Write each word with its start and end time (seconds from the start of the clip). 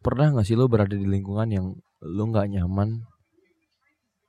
Pernah 0.00 0.32
gak 0.32 0.48
sih 0.48 0.56
lo 0.56 0.64
berada 0.64 0.96
di 0.96 1.04
lingkungan 1.04 1.44
yang 1.52 1.76
lo 2.00 2.24
gak 2.32 2.48
nyaman? 2.48 3.04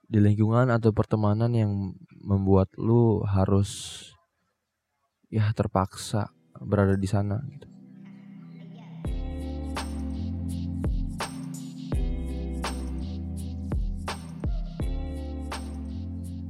Di 0.04 0.20
lingkungan 0.20 0.68
atau 0.68 0.92
pertemanan 0.92 1.48
yang 1.56 1.96
membuat 2.20 2.68
lo 2.76 3.24
harus 3.24 4.04
ya 5.32 5.48
terpaksa 5.56 6.28
berada 6.60 7.00
di 7.00 7.08
sana 7.08 7.40
gitu. 7.48 7.72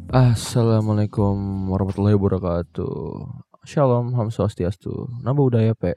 Assalamualaikum 0.10 1.70
warahmatullahi 1.70 2.18
wabarakatuh. 2.18 3.22
Shalom, 3.70 4.18
Ham 4.18 4.34
Swastiastu. 4.34 5.14
Nambah 5.22 5.46
budaya, 5.46 5.78
Pe. 5.78 5.94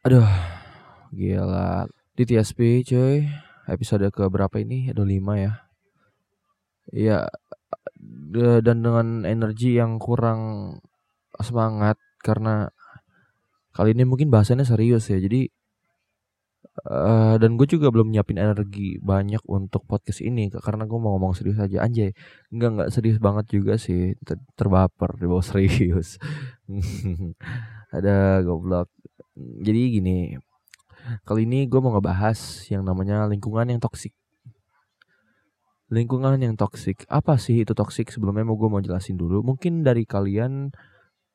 Aduh, 0.00 0.24
gila. 1.14 1.86
Di 2.14 2.22
TSP, 2.26 2.86
cuy. 2.86 3.26
Episode 3.70 4.10
ke 4.10 4.26
berapa 4.26 4.56
ini? 4.58 4.90
Ada 4.90 5.02
5 5.06 5.34
ya. 5.38 5.52
Ya, 6.90 7.18
dan 8.64 8.82
dengan 8.82 9.22
energi 9.22 9.78
yang 9.78 10.02
kurang 10.02 10.74
semangat 11.38 12.00
karena 12.18 12.74
kali 13.70 13.94
ini 13.94 14.02
mungkin 14.02 14.32
bahasannya 14.32 14.66
serius 14.66 15.06
ya. 15.10 15.22
Jadi 15.22 15.50
Uh, 16.80 17.36
dan 17.36 17.60
gue 17.60 17.68
juga 17.68 17.92
belum 17.92 18.08
nyiapin 18.08 18.40
energi 18.40 18.96
banyak 19.04 19.44
untuk 19.44 19.84
podcast 19.84 20.24
ini 20.24 20.48
karena 20.48 20.88
gue 20.88 20.96
mau 20.96 21.12
ngomong 21.16 21.36
serius 21.36 21.60
aja 21.60 21.84
anjay 21.84 22.16
nggak 22.48 22.70
nggak 22.72 22.90
serius 22.94 23.20
banget 23.20 23.52
juga 23.52 23.76
sih 23.76 24.16
ter 24.24 24.40
terbaper 24.56 25.12
di 25.20 25.28
bawah 25.28 25.44
serius 25.50 26.16
ada 27.96 28.40
goblok 28.40 28.88
jadi 29.36 29.80
gini 30.00 30.40
kali 31.24 31.48
ini 31.48 31.66
gue 31.66 31.80
mau 31.82 31.92
ngebahas 31.96 32.38
yang 32.70 32.82
namanya 32.86 33.26
lingkungan 33.26 33.66
yang 33.68 33.80
toksik 33.82 34.14
lingkungan 35.90 36.38
yang 36.38 36.54
toksik 36.54 37.02
apa 37.10 37.34
sih 37.36 37.66
itu 37.66 37.74
toksik 37.74 38.14
sebelumnya 38.14 38.46
mau 38.46 38.54
gue 38.54 38.70
mau 38.70 38.78
jelasin 38.78 39.18
dulu. 39.18 39.42
Mungkin 39.42 39.82
dari 39.82 40.06
kalian 40.06 40.70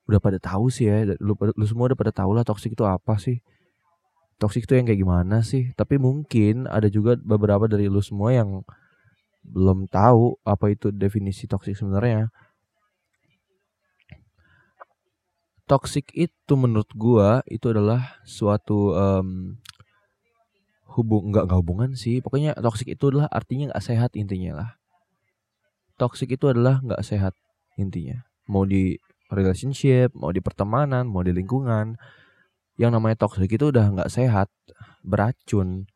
udah 0.07 0.19
pada 0.23 0.39
tahu 0.39 0.71
sih 0.71 0.87
ya 0.87 1.03
lu, 1.19 1.35
lu 1.35 1.65
semua 1.67 1.91
udah 1.91 1.99
pada 1.99 2.15
tahu 2.15 2.31
lah 2.31 2.47
toksik 2.47 2.71
itu 2.73 2.87
apa 2.87 3.19
sih. 3.19 3.43
Toxic 4.35 4.67
itu 4.67 4.75
yang 4.75 4.87
kayak 4.87 4.99
gimana 4.99 5.43
sih? 5.43 5.71
Tapi 5.75 5.95
mungkin 5.95 6.67
ada 6.67 6.91
juga 6.91 7.15
beberapa 7.19 7.71
dari 7.71 7.87
lu 7.87 8.03
semua 8.03 8.35
yang 8.35 8.63
belum 9.47 9.87
tahu 9.87 10.39
apa 10.43 10.71
itu 10.71 10.91
definisi 10.91 11.47
toxic 11.47 11.75
sebenarnya. 11.79 12.31
Toxic 15.65 16.13
itu 16.13 16.53
menurut 16.53 16.89
gua 16.93 17.41
itu 17.49 17.73
adalah 17.73 18.21
suatu 18.21 18.93
um, 18.93 19.57
hubung 20.95 21.33
nggak 21.33 21.49
nggak 21.49 21.59
hubungan 21.59 21.91
sih. 21.97 22.23
Pokoknya 22.23 22.55
toxic 22.55 22.95
itu 22.95 23.11
adalah 23.11 23.27
artinya 23.33 23.73
nggak 23.73 23.83
sehat 23.83 24.11
intinya 24.15 24.51
lah. 24.63 24.69
Toxic 25.99 26.31
itu 26.31 26.45
adalah 26.47 26.79
nggak 26.79 27.03
sehat 27.03 27.35
intinya. 27.75 28.23
Mau 28.47 28.63
di 28.63 28.95
relationship, 29.33 30.15
mau 30.15 30.31
di 30.31 30.39
pertemanan, 30.39 31.09
mau 31.09 31.25
di 31.25 31.35
lingkungan 31.35 31.99
yang 32.75 32.91
namanya 32.91 33.27
toxic 33.27 33.47
itu 33.51 33.71
udah 33.71 33.91
nggak 33.91 34.11
sehat, 34.11 34.51
beracun. 35.03 35.87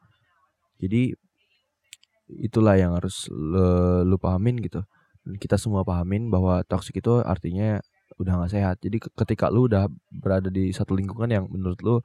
Jadi 0.80 1.16
itulah 2.39 2.80
yang 2.80 2.95
harus 2.95 3.28
lu, 3.31 4.04
lu 4.08 4.16
pahamin 4.20 4.59
gitu. 4.64 4.83
Kita 5.39 5.59
semua 5.59 5.83
pahamin 5.83 6.31
bahwa 6.31 6.64
toxic 6.66 7.04
itu 7.04 7.20
artinya 7.22 7.83
udah 8.20 8.34
nggak 8.44 8.52
sehat. 8.52 8.78
Jadi 8.84 9.00
ketika 9.00 9.48
lu 9.48 9.72
udah 9.72 9.88
berada 10.12 10.52
di 10.52 10.75
satu 10.75 10.94
lingkungan 10.94 11.31
yang 11.31 11.45
menurut 11.48 11.80
lu 11.81 11.95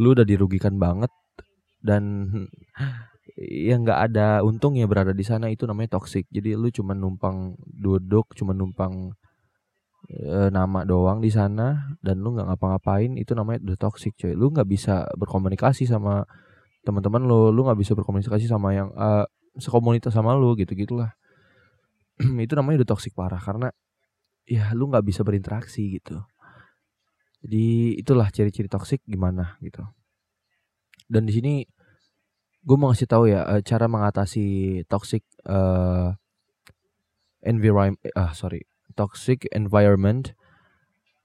lu 0.00 0.16
udah 0.16 0.24
dirugikan 0.24 0.80
banget 0.80 1.12
dan 1.84 2.24
yang 3.70 3.84
nggak 3.84 4.00
ada 4.10 4.40
untungnya 4.42 4.88
berada 4.88 5.12
di 5.12 5.22
sana 5.22 5.52
itu 5.52 5.68
namanya 5.68 6.00
toxic. 6.00 6.26
Jadi 6.32 6.56
lu 6.56 6.72
cuma 6.72 6.96
numpang 6.96 7.54
duduk, 7.60 8.32
cuma 8.34 8.56
numpang 8.56 9.12
e, 10.08 10.48
nama 10.48 10.82
doang 10.82 11.20
di 11.20 11.30
sana 11.30 11.94
dan 12.00 12.24
lu 12.24 12.34
nggak 12.34 12.48
ngapa-ngapain 12.50 13.14
itu 13.20 13.36
namanya 13.36 13.60
udah 13.70 13.78
toxic 13.78 14.16
coy 14.16 14.32
lu 14.32 14.50
nggak 14.50 14.66
bisa 14.66 15.06
berkomunikasi 15.14 15.86
sama 15.86 16.24
teman-teman 16.82 17.22
lu 17.22 17.52
lu 17.52 17.68
nggak 17.68 17.78
bisa 17.78 17.92
berkomunikasi 17.92 18.48
sama 18.48 18.72
yang 18.72 18.88
uh, 18.96 19.28
sekomunitas 19.60 20.16
sama 20.16 20.32
lu 20.32 20.56
gitu 20.56 20.72
gitulah 20.72 21.12
itu 22.44 22.52
namanya 22.56 22.82
udah 22.82 22.88
toxic 22.96 23.12
parah 23.12 23.40
karena 23.40 23.68
ya 24.50 24.74
lu 24.74 24.90
nggak 24.90 25.06
bisa 25.06 25.22
berinteraksi 25.22 26.02
gitu. 26.02 26.18
Jadi 27.46 27.96
itulah 28.02 28.28
ciri-ciri 28.34 28.66
toxic 28.66 29.00
gimana 29.06 29.54
gitu. 29.62 29.86
Dan 31.06 31.24
di 31.30 31.32
sini 31.38 31.62
gue 32.60 32.76
mau 32.76 32.92
ngasih 32.92 33.08
tahu 33.08 33.30
ya 33.30 33.46
eh, 33.56 33.62
cara 33.64 33.88
mengatasi 33.88 34.44
toxic 34.84 35.24
uh, 35.48 36.12
environment 37.40 37.96
ah 38.18 38.34
sorry 38.34 38.66
toxic 38.98 39.46
environment. 39.54 40.34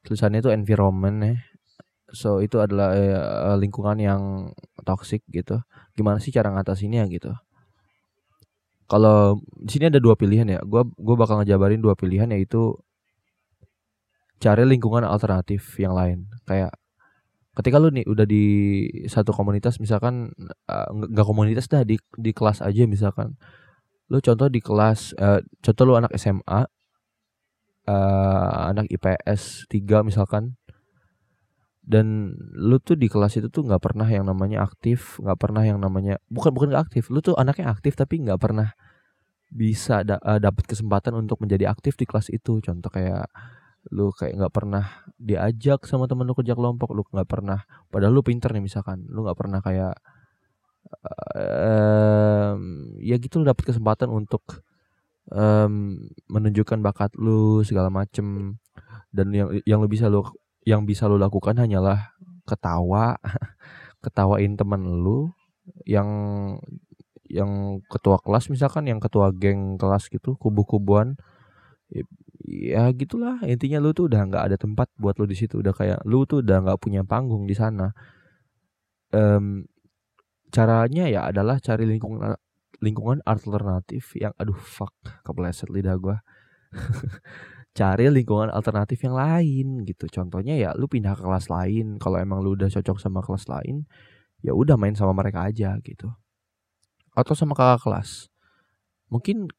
Tulisannya 0.05 0.45
itu 0.45 0.53
environment 0.53 1.17
ya. 1.25 1.35
So 2.13 2.39
itu 2.39 2.61
adalah 2.61 2.93
uh, 2.93 3.57
lingkungan 3.57 3.97
yang 3.97 4.21
toxic 4.85 5.25
gitu. 5.33 5.59
Gimana 5.97 6.21
sih 6.21 6.29
cara 6.29 6.53
ngatasinnya 6.53 7.09
gitu? 7.09 7.33
Kalau 8.85 9.41
di 9.57 9.69
sini 9.73 9.89
ada 9.89 9.97
dua 9.97 10.13
pilihan 10.13 10.45
ya. 10.45 10.61
Gue 10.61 10.85
gue 10.85 11.15
bakal 11.17 11.41
ngejabarin 11.41 11.81
dua 11.81 11.97
pilihan 11.97 12.29
yaitu 12.29 12.77
cari 14.45 14.61
lingkungan 14.69 15.01
alternatif 15.01 15.81
yang 15.81 15.97
lain. 15.97 16.29
Kayak 16.45 16.77
ketika 17.57 17.81
lu 17.81 17.89
nih 17.89 18.05
udah 18.05 18.29
di 18.29 18.45
satu 19.09 19.33
komunitas 19.33 19.81
misalkan 19.81 20.29
uh, 20.69 20.87
nggak 20.93 21.25
komunitas 21.25 21.65
dah 21.65 21.81
di 21.81 21.97
di 22.13 22.29
kelas 22.29 22.61
aja 22.61 22.85
misalkan. 22.85 23.33
Lu 24.13 24.21
contoh 24.21 24.45
di 24.53 24.61
kelas 24.61 25.17
uh, 25.17 25.41
contoh 25.65 25.83
lu 25.89 25.97
anak 25.97 26.13
SMA 26.13 26.61
uh, 27.89 28.59
anak 28.69 28.85
IPS 28.93 29.65
3 29.73 30.05
misalkan. 30.05 30.53
Dan 31.85 32.33
lu 32.57 32.81
tuh 32.81 32.97
di 32.97 33.05
kelas 33.05 33.37
itu 33.37 33.45
tuh 33.49 33.61
nggak 33.61 33.81
pernah 33.81 34.09
yang 34.09 34.25
namanya 34.25 34.65
aktif 34.65 35.21
nggak 35.21 35.37
pernah 35.37 35.61
yang 35.61 35.77
namanya 35.77 36.21
bukan 36.29 36.53
bukan 36.53 36.69
gak 36.73 36.89
aktif. 36.89 37.09
Lu 37.09 37.21
tuh 37.21 37.33
anaknya 37.37 37.73
aktif 37.73 37.97
tapi 37.97 38.21
nggak 38.21 38.37
pernah 38.41 38.73
bisa 39.49 40.01
da 40.05 40.17
uh, 40.21 40.41
dapat 40.41 40.65
kesempatan 40.69 41.13
untuk 41.17 41.41
menjadi 41.41 41.69
aktif 41.69 41.97
di 41.97 42.05
kelas 42.05 42.29
itu. 42.33 42.61
Contoh 42.61 42.89
kayak 42.89 43.29
lu 43.93 44.09
kayak 44.13 44.37
nggak 44.37 44.53
pernah 44.53 45.05
diajak 45.21 45.85
sama 45.85 46.09
temen 46.09 46.25
lu 46.25 46.33
kerja 46.33 46.57
kelompok 46.57 46.93
lu 46.95 47.03
nggak 47.05 47.29
pernah. 47.29 47.65
Padahal 47.89 48.13
lu 48.13 48.23
pinter 48.25 48.49
nih 48.53 48.63
misalkan 48.63 49.05
lu 49.09 49.25
nggak 49.25 49.37
pernah 49.37 49.59
kayak 49.61 49.95
uh, 51.37 52.53
ya 53.01 53.15
gitu 53.21 53.41
lu 53.41 53.45
dapat 53.45 53.73
kesempatan 53.73 54.09
untuk 54.09 54.65
um, 55.29 56.01
menunjukkan 56.29 56.81
bakat 56.81 57.13
lu 57.19 57.61
segala 57.61 57.93
macem. 57.93 58.57
Dan 59.13 59.31
yang 59.31 59.49
yang 59.63 59.79
lu 59.83 59.87
bisa 59.91 60.09
lu 60.09 60.25
yang 60.65 60.83
bisa 60.89 61.05
lu 61.05 61.21
lakukan 61.21 61.55
hanyalah 61.61 62.15
ketawa 62.49 63.21
ketawain 64.03 64.57
teman 64.57 64.81
lu 64.81 65.29
yang 65.85 66.07
yang 67.25 67.81
ketua 67.89 68.21
kelas 68.21 68.53
misalkan 68.53 68.85
yang 68.85 69.01
ketua 69.01 69.33
geng 69.33 69.81
kelas 69.81 70.13
gitu 70.13 70.37
kubu-kubuan 70.37 71.17
ya 72.45 72.93
gitulah. 72.93 73.41
Intinya 73.45 73.81
lu 73.81 73.91
tuh 73.91 74.07
udah 74.07 74.21
nggak 74.29 74.43
ada 74.51 74.57
tempat 74.57 74.87
buat 75.01 75.17
lu 75.17 75.25
di 75.25 75.37
situ. 75.37 75.59
Udah 75.65 75.73
kayak 75.73 76.05
lu 76.05 76.23
tuh 76.29 76.45
udah 76.45 76.61
nggak 76.61 76.79
punya 76.79 77.01
panggung 77.01 77.49
di 77.49 77.57
sana. 77.57 77.91
Um, 79.09 79.65
caranya 80.53 81.09
ya 81.09 81.27
adalah 81.29 81.57
cari 81.57 81.89
lingkungan 81.89 82.37
lingkungan 82.83 83.23
alternatif 83.23 84.13
yang 84.19 84.35
aduh 84.35 84.57
fuck 84.57 84.91
kepleset 85.23 85.71
lidah 85.71 85.95
gue 85.95 86.17
cari 87.79 88.11
lingkungan 88.11 88.51
alternatif 88.51 89.01
yang 89.03 89.15
lain 89.17 89.83
gitu. 89.83 90.05
Contohnya 90.07 90.55
ya 90.55 90.71
lu 90.77 90.87
pindah 90.87 91.17
ke 91.17 91.23
kelas 91.23 91.47
lain. 91.51 91.97
Kalau 91.99 92.17
emang 92.21 92.39
lu 92.45 92.55
udah 92.55 92.69
cocok 92.71 92.99
sama 93.01 93.19
kelas 93.25 93.49
lain 93.49 93.87
ya 94.45 94.53
udah 94.53 94.77
main 94.77 94.93
sama 94.93 95.17
mereka 95.17 95.49
aja 95.49 95.73
gitu. 95.81 96.13
Atau 97.17 97.33
sama 97.33 97.57
kakak 97.57 97.87
kelas. 97.89 98.29
Mungkin 99.09 99.49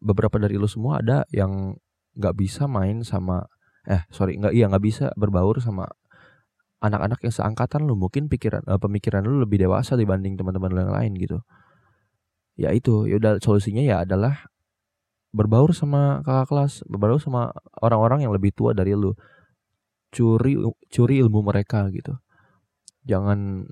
beberapa 0.00 0.36
dari 0.36 0.60
lu 0.60 0.68
semua 0.68 1.00
ada 1.00 1.24
yang 1.32 1.76
nggak 2.20 2.36
bisa 2.36 2.68
main 2.68 3.00
sama 3.02 3.48
eh 3.88 4.04
sorry 4.12 4.36
nggak 4.36 4.52
iya 4.52 4.68
nggak 4.68 4.84
bisa 4.84 5.08
berbaur 5.16 5.56
sama 5.64 5.88
anak-anak 6.80 7.20
yang 7.22 7.34
seangkatan 7.34 7.84
lu. 7.84 7.94
Mungkin 7.94 8.26
pikiran 8.32 8.64
uh, 8.66 8.80
pemikiran 8.80 9.22
lu 9.24 9.44
lebih 9.44 9.60
dewasa 9.60 9.94
dibanding 9.94 10.34
teman-teman 10.40 10.72
lu 10.72 10.80
yang 10.88 10.94
lain 10.96 11.12
gitu. 11.20 11.38
Ya 12.56 12.72
itu 12.72 13.08
ya 13.08 13.20
udah 13.20 13.40
solusinya 13.40 13.84
ya 13.84 14.04
adalah 14.04 14.48
berbaur 15.30 15.70
sama 15.76 16.24
kakak 16.26 16.50
kelas 16.50 16.72
berbaur 16.90 17.22
sama 17.22 17.54
orang-orang 17.80 18.26
yang 18.26 18.32
lebih 18.34 18.50
tua 18.56 18.72
dari 18.72 18.96
lu. 18.96 19.14
Curi 20.10 20.58
curi 20.90 21.22
ilmu 21.22 21.40
mereka 21.46 21.86
gitu. 21.94 22.18
Jangan 23.06 23.64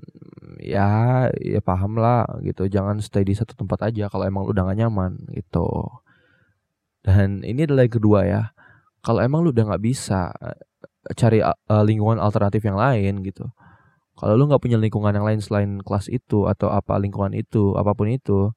ya 0.63 1.27
ya 1.35 1.61
paham 1.61 1.99
lah 1.99 2.25
gitu. 2.45 2.69
Jangan 2.69 3.01
stay 3.03 3.25
di 3.27 3.35
satu 3.35 3.53
tempat 3.57 3.91
aja 3.91 4.07
kalau 4.07 4.23
emang 4.25 4.47
lu 4.47 4.55
udah 4.55 4.69
gak 4.71 4.79
nyaman 4.79 5.19
gitu 5.35 5.67
dan 7.05 7.41
ini 7.47 7.65
adalah 7.65 7.87
yang 7.87 7.95
kedua 7.95 8.19
ya. 8.27 8.41
Kalau 8.99 9.23
emang 9.23 9.47
lu 9.47 9.55
udah 9.55 9.73
nggak 9.73 9.83
bisa 9.83 10.31
eh, 10.43 10.59
cari 11.15 11.39
uh, 11.39 11.55
lingkungan 11.83 12.19
alternatif 12.19 12.63
yang 12.67 12.75
lain 12.75 13.23
gitu. 13.23 13.47
Kalau 14.19 14.35
lu 14.35 14.51
nggak 14.51 14.59
punya 14.59 14.75
lingkungan 14.75 15.15
yang 15.15 15.23
lain 15.23 15.39
selain 15.39 15.79
kelas 15.79 16.11
itu 16.11 16.45
atau 16.51 16.67
apa 16.75 16.99
lingkungan 16.99 17.31
itu 17.31 17.75
apa 17.79 17.95
pun 17.95 18.11
itu 18.11 18.51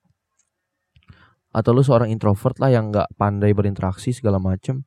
atau 1.52 1.70
lu 1.76 1.84
seorang 1.84 2.08
introvert 2.08 2.56
lah 2.58 2.72
yang 2.72 2.90
nggak 2.90 3.12
pandai 3.14 3.52
berinteraksi 3.52 4.10
segala 4.10 4.40
macem 4.42 4.82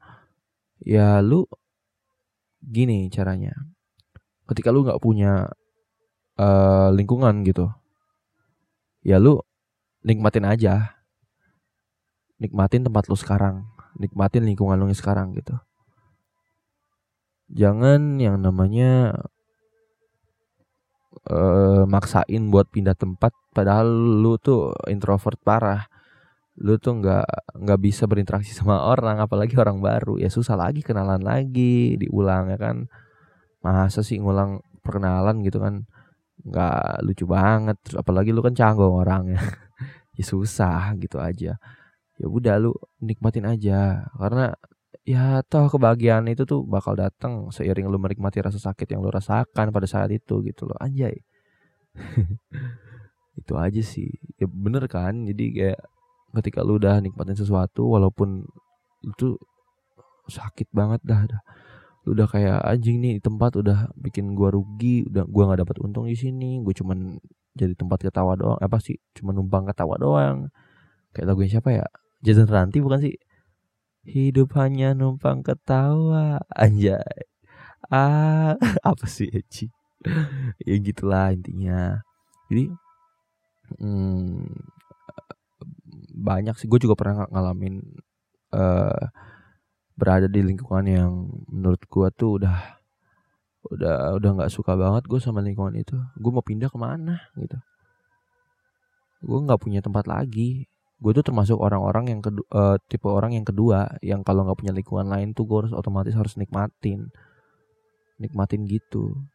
ya 0.83 1.23
lu 1.23 1.47
gini 2.59 3.07
caranya. 3.07 3.55
Ketika 4.45 4.69
lu 4.75 4.83
nggak 4.83 4.99
punya 4.99 5.47
uh, 6.39 6.89
lingkungan 6.91 7.43
gitu 7.47 7.71
ya 9.05 9.21
lu 9.21 9.37
nikmatin 10.01 10.49
aja 10.49 10.97
nikmatin 12.41 12.83
tempat 12.85 13.07
lu 13.07 13.15
sekarang 13.15 13.63
nikmatin 13.99 14.43
lingkungan 14.43 14.75
lu 14.79 14.91
sekarang 14.91 15.35
gitu. 15.35 15.55
Jangan 17.51 18.17
yang 18.17 18.41
namanya 18.41 19.13
uh, 21.29 21.85
maksain 21.85 22.49
buat 22.49 22.67
pindah 22.73 22.97
tempat 22.97 23.31
padahal 23.55 23.87
lu 24.21 24.35
tuh 24.41 24.75
introvert 24.91 25.39
parah. 25.41 25.87
Lu 26.55 26.79
tuh 26.79 27.03
nggak 27.03 27.27
nggak 27.63 27.79
bisa 27.83 28.07
berinteraksi 28.07 28.51
sama 28.59 28.83
orang 28.83 29.23
apalagi 29.23 29.55
orang 29.59 29.79
baru. 29.79 30.19
Ya 30.19 30.27
susah 30.31 30.59
lagi 30.59 30.83
kenalan 30.83 31.23
lagi 31.23 31.95
diulang 31.99 32.51
ya 32.51 32.57
kan. 32.59 32.87
Masa 33.63 34.01
sih 34.05 34.19
ngulang 34.19 34.61
perkenalan 34.83 35.41
gitu 35.45 35.61
kan. 35.61 35.85
Nggak 36.45 37.01
lucu 37.07 37.25
banget 37.25 37.77
Terus 37.81 37.97
apalagi 37.97 38.29
lu 38.35 38.43
kan 38.43 38.53
canggung 38.55 38.95
orangnya. 38.95 39.39
Ya 40.15 40.23
susah 40.23 40.95
gitu 40.95 41.19
aja 41.19 41.59
ya 42.19 42.27
udah 42.27 42.55
lu 42.61 42.71
nikmatin 43.03 43.45
aja. 43.47 44.07
Karena 44.15 44.55
ya 45.05 45.43
toh 45.45 45.69
kebahagiaan 45.69 46.25
itu 46.31 46.43
tuh 46.47 46.65
bakal 46.65 46.97
datang 46.97 47.51
seiring 47.53 47.87
lu 47.91 48.01
menikmati 48.01 48.41
rasa 48.41 48.57
sakit 48.57 48.89
yang 48.89 49.05
lu 49.05 49.11
rasakan 49.13 49.69
pada 49.69 49.87
saat 49.87 50.09
itu 50.11 50.41
gitu 50.43 50.65
loh. 50.67 50.77
Anjay. 50.81 51.21
Itu 53.39 53.59
aja 53.59 53.81
sih. 53.83 54.07
Ya 54.39 54.47
bener 54.47 54.87
kan? 54.87 55.27
Jadi 55.27 55.45
kayak 55.51 55.79
ketika 56.39 56.63
lu 56.63 56.79
udah 56.79 57.03
nikmatin 57.03 57.35
sesuatu 57.35 57.83
walaupun 57.95 58.43
itu 59.03 59.39
sakit 60.27 60.71
banget 60.73 60.99
dah, 61.05 61.23
dah. 61.29 61.41
lu 62.03 62.17
udah 62.17 62.27
kayak 62.27 62.59
anjing 62.65 62.99
nih 63.01 63.17
tempat 63.23 63.55
udah 63.59 63.89
bikin 63.97 64.33
gua 64.37 64.49
rugi 64.53 65.05
udah 65.09 65.25
gua 65.25 65.43
nggak 65.51 65.67
dapat 65.67 65.77
untung 65.81 66.05
di 66.05 66.17
sini 66.17 66.61
gua 66.61 66.73
cuman 66.73 67.17
jadi 67.55 67.73
tempat 67.75 68.03
ketawa 68.03 68.35
doang. 68.35 68.59
Apa 68.59 68.79
sih? 68.83 68.99
Cuma 69.15 69.31
numpang 69.31 69.67
ketawa 69.67 69.95
doang. 69.99 70.51
Kayak 71.15 71.27
lagunya 71.31 71.59
siapa 71.59 71.69
ya 71.71 71.85
Jason 72.25 72.49
Ranti 72.49 72.81
bukan 72.81 73.05
sih? 73.05 73.15
Hidup 74.05 74.57
hanya 74.57 74.97
numpang 74.97 75.45
ketawa. 75.45 76.41
Anjay. 76.49 77.29
Ah 77.85 78.57
Apa 78.89 79.05
sih 79.05 79.29
Eci? 79.29 79.69
Ya 80.65 80.75
gitulah 80.81 81.29
intinya. 81.29 82.01
Jadi 82.49 82.73
hmm, 83.77 84.41
Banyak 86.17 86.57
sih. 86.57 86.65
Gue 86.65 86.81
juga 86.81 86.97
pernah 86.97 87.29
ngalamin 87.29 87.77
uh, 88.57 89.05
Berada 89.93 90.25
di 90.25 90.41
lingkungan 90.41 90.85
yang 90.89 91.13
Menurut 91.53 91.85
gue 91.85 92.07
tuh 92.17 92.41
udah 92.41 92.57
udah 93.65 94.13
udah 94.21 94.29
nggak 94.37 94.53
suka 94.53 94.77
banget 94.77 95.09
gue 95.09 95.17
sama 95.21 95.45
lingkungan 95.45 95.77
itu. 95.77 95.97
Gue 96.17 96.31
mau 96.33 96.45
pindah 96.45 96.73
ke 96.73 96.77
mana 96.81 97.21
gitu. 97.37 97.57
Gue 99.21 99.39
nggak 99.45 99.61
punya 99.61 99.81
tempat 99.85 100.05
lagi 100.09 100.69
gue 100.95 101.11
tuh 101.11 101.25
termasuk 101.27 101.59
orang-orang 101.59 102.15
yang 102.15 102.21
kedua 102.23 102.47
uh, 102.55 102.77
tipe 102.87 103.07
orang 103.11 103.35
yang 103.35 103.43
kedua 103.43 103.99
yang 103.99 104.23
kalau 104.23 104.47
nggak 104.47 104.59
punya 104.63 104.73
lingkungan 104.73 105.07
lain 105.11 105.35
tuh 105.35 105.43
gue 105.43 105.67
harus 105.67 105.73
otomatis 105.75 106.15
harus 106.15 106.39
nikmatin. 106.39 107.11
Nikmatin 108.15 108.63
gitu. 108.63 109.27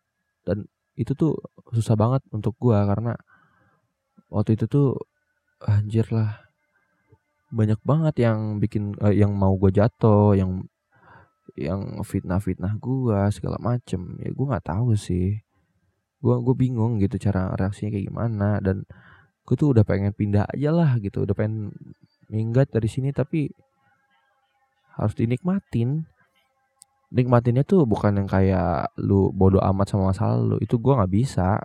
Dan 0.49 0.65
itu 0.97 1.13
tuh 1.13 1.37
susah 1.73 1.97
banget 2.01 2.25
untuk 2.33 2.57
gue 2.57 2.77
karena 2.77 3.13
waktu 4.33 4.57
itu 4.57 4.65
tuh 4.71 4.97
anjir 5.61 6.09
lah 6.09 6.49
banyak 7.53 7.81
banget 7.83 8.15
yang 8.25 8.63
bikin 8.63 8.97
uh, 9.03 9.13
yang 9.13 9.35
mau 9.37 9.53
gue 9.59 9.69
jatuh 9.75 10.39
yang 10.39 10.65
yang 11.59 12.01
fitnah-fitnah 12.01 12.79
gue 12.81 13.19
segala 13.35 13.61
macem. 13.61 14.17
Ya 14.23 14.33
gue 14.33 14.47
nggak 14.49 14.65
tahu 14.65 14.97
sih. 14.97 15.45
Gue 16.25 16.35
gue 16.41 16.55
bingung 16.57 16.97
gitu 17.03 17.21
cara 17.21 17.53
reaksinya 17.53 17.93
kayak 17.93 18.07
gimana 18.09 18.49
dan 18.65 18.89
gue 19.45 19.57
tuh 19.57 19.75
udah 19.75 19.83
pengen 19.83 20.15
pindah 20.15 20.47
aja 20.47 20.71
lah 20.71 20.95
gitu 21.03 21.27
udah 21.27 21.35
pengen 21.35 21.75
minggat 22.31 22.71
dari 22.71 22.87
sini 22.87 23.11
tapi 23.11 23.51
harus 24.95 25.15
dinikmatin. 25.17 26.07
Nikmatinnya 27.11 27.67
tuh 27.67 27.83
bukan 27.91 28.23
yang 28.23 28.29
kayak 28.31 28.95
lu 29.03 29.35
bodoh 29.35 29.59
amat 29.59 29.91
sama 29.91 30.15
masalah 30.15 30.39
lu 30.39 30.57
itu 30.63 30.79
gue 30.79 30.95
nggak 30.95 31.11
bisa. 31.11 31.59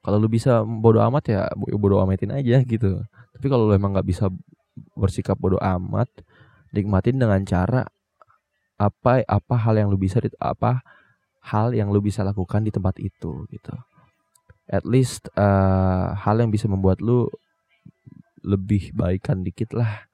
Kalau 0.00 0.16
lu 0.16 0.28
bisa 0.32 0.64
bodoh 0.64 1.04
amat 1.04 1.24
ya 1.28 1.40
bodoh 1.56 2.00
amatin 2.00 2.32
aja 2.32 2.64
gitu. 2.64 3.04
Tapi 3.36 3.46
kalau 3.52 3.68
lu 3.68 3.76
emang 3.76 3.92
nggak 3.92 4.08
bisa 4.08 4.32
bersikap 4.96 5.36
bodoh 5.36 5.60
amat 5.60 6.08
nikmatin 6.72 7.20
dengan 7.20 7.44
cara 7.44 7.86
apa 8.74 9.22
apa 9.22 9.54
hal 9.54 9.78
yang 9.78 9.88
lu 9.92 10.00
bisa 10.00 10.18
apa 10.42 10.82
hal 11.44 11.70
yang 11.76 11.94
lu 11.94 12.02
bisa 12.02 12.26
lakukan 12.26 12.66
di 12.66 12.74
tempat 12.74 12.98
itu 12.98 13.46
gitu 13.46 13.74
at 14.68 14.84
least 14.88 15.28
uh, 15.36 16.16
hal 16.16 16.40
yang 16.40 16.48
bisa 16.48 16.68
membuat 16.70 17.04
lu 17.04 17.28
lebih 18.44 18.92
baikan 18.96 19.44
dikit 19.44 19.72
lah. 19.76 20.08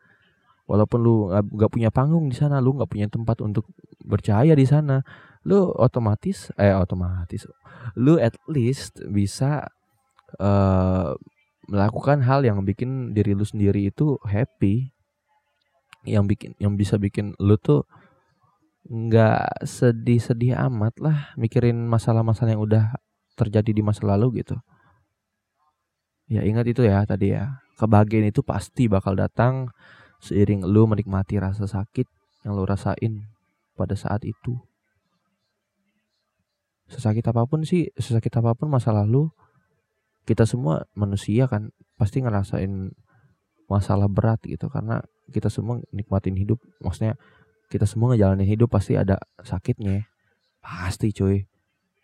Walaupun 0.71 0.99
lu 1.03 1.15
nggak 1.31 1.71
punya 1.71 1.91
panggung 1.91 2.31
di 2.31 2.37
sana 2.39 2.63
lu 2.63 2.79
nggak 2.79 2.91
punya 2.91 3.11
tempat 3.11 3.43
untuk 3.43 3.67
bercahaya 4.07 4.55
di 4.55 4.63
sana 4.63 5.03
lu 5.43 5.73
otomatis 5.75 6.53
eh 6.61 6.71
otomatis 6.77 7.49
lu 7.97 8.21
at 8.21 8.37
least 8.47 9.03
bisa 9.09 9.67
uh, 10.39 11.17
melakukan 11.67 12.23
hal 12.23 12.47
yang 12.47 12.63
bikin 12.63 13.11
diri 13.15 13.35
lu 13.35 13.43
sendiri 13.43 13.91
itu 13.91 14.19
happy. 14.23 14.95
Yang 16.07 16.25
bikin 16.33 16.51
yang 16.63 16.75
bisa 16.81 16.97
bikin 16.97 17.37
lu 17.37 17.61
tuh 17.61 17.85
nggak 18.89 19.69
sedih-sedih 19.69 20.57
amat 20.71 20.97
lah 20.99 21.19
mikirin 21.37 21.85
masalah-masalah 21.85 22.57
yang 22.57 22.65
udah 22.65 22.97
terjadi 23.41 23.73
di 23.73 23.81
masa 23.81 24.05
lalu 24.05 24.45
gitu. 24.45 24.61
Ya 26.29 26.45
ingat 26.45 26.69
itu 26.69 26.85
ya 26.85 27.03
tadi 27.09 27.33
ya. 27.33 27.65
Kebahagiaan 27.81 28.29
itu 28.29 28.45
pasti 28.45 28.93
bakal 28.93 29.17
datang 29.17 29.73
seiring 30.21 30.69
lu 30.69 30.85
menikmati 30.85 31.41
rasa 31.41 31.65
sakit 31.65 32.05
yang 32.45 32.53
lu 32.53 32.69
rasain 32.69 33.25
pada 33.75 33.97
saat 33.97 34.21
itu. 34.29 34.61
Sesakit 36.93 37.25
apa 37.25 37.49
pun 37.49 37.65
sih, 37.65 37.89
sesakit 37.97 38.35
apa 38.37 38.53
pun 38.53 38.69
masa 38.69 38.93
lalu, 38.93 39.31
kita 40.29 40.45
semua 40.45 40.85
manusia 40.93 41.49
kan 41.49 41.73
pasti 41.97 42.21
ngerasain 42.21 42.93
masalah 43.71 44.11
berat 44.11 44.43
gitu 44.45 44.67
karena 44.67 45.01
kita 45.31 45.47
semua 45.47 45.79
nikmatin 45.95 46.35
hidup 46.35 46.59
maksudnya 46.83 47.15
kita 47.71 47.87
semua 47.87 48.11
ngejalanin 48.13 48.51
hidup 48.51 48.67
pasti 48.67 48.99
ada 48.99 49.23
sakitnya 49.47 50.11
pasti 50.59 51.15
cuy 51.15 51.47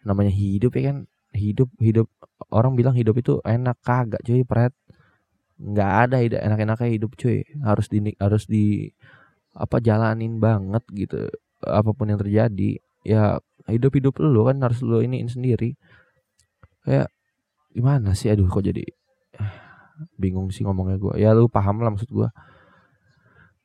namanya 0.07 0.31
hidup 0.31 0.79
ya 0.79 0.95
kan 0.95 1.11
hidup 1.37 1.69
hidup 1.79 2.09
orang 2.51 2.75
bilang 2.75 2.97
hidup 2.97 3.15
itu 3.21 3.39
enak 3.45 3.79
kagak 3.85 4.23
cuy 4.25 4.43
pret. 4.43 4.73
Nggak 5.61 5.93
ada 6.09 6.17
hidup 6.21 6.41
enak-enaknya 6.41 6.89
hidup 6.97 7.13
cuy. 7.21 7.45
Harus 7.61 7.87
di 7.93 7.99
harus 8.17 8.45
di 8.49 8.91
apa 9.57 9.81
jalanin 9.85 10.41
banget 10.41 10.85
gitu. 10.93 11.29
Apa 11.65 11.93
pun 11.93 12.13
yang 12.13 12.21
terjadi 12.21 12.81
ya 13.07 13.39
hidup 13.71 13.93
hidup 13.97 14.15
lu 14.21 14.43
kan 14.49 14.57
harus 14.65 14.81
lu 14.81 15.01
ini 15.05 15.25
sendiri. 15.29 15.77
Kayak 16.85 17.13
gimana 17.77 18.17
sih? 18.17 18.33
Aduh 18.33 18.49
kok 18.49 18.65
jadi 18.65 18.85
bingung 20.21 20.49
sih 20.53 20.65
ngomongnya 20.65 20.97
gue 21.01 21.15
ya 21.21 21.33
lu 21.33 21.49
paham 21.49 21.81
lah 21.81 21.93
maksud 21.93 22.09
gue 22.13 22.29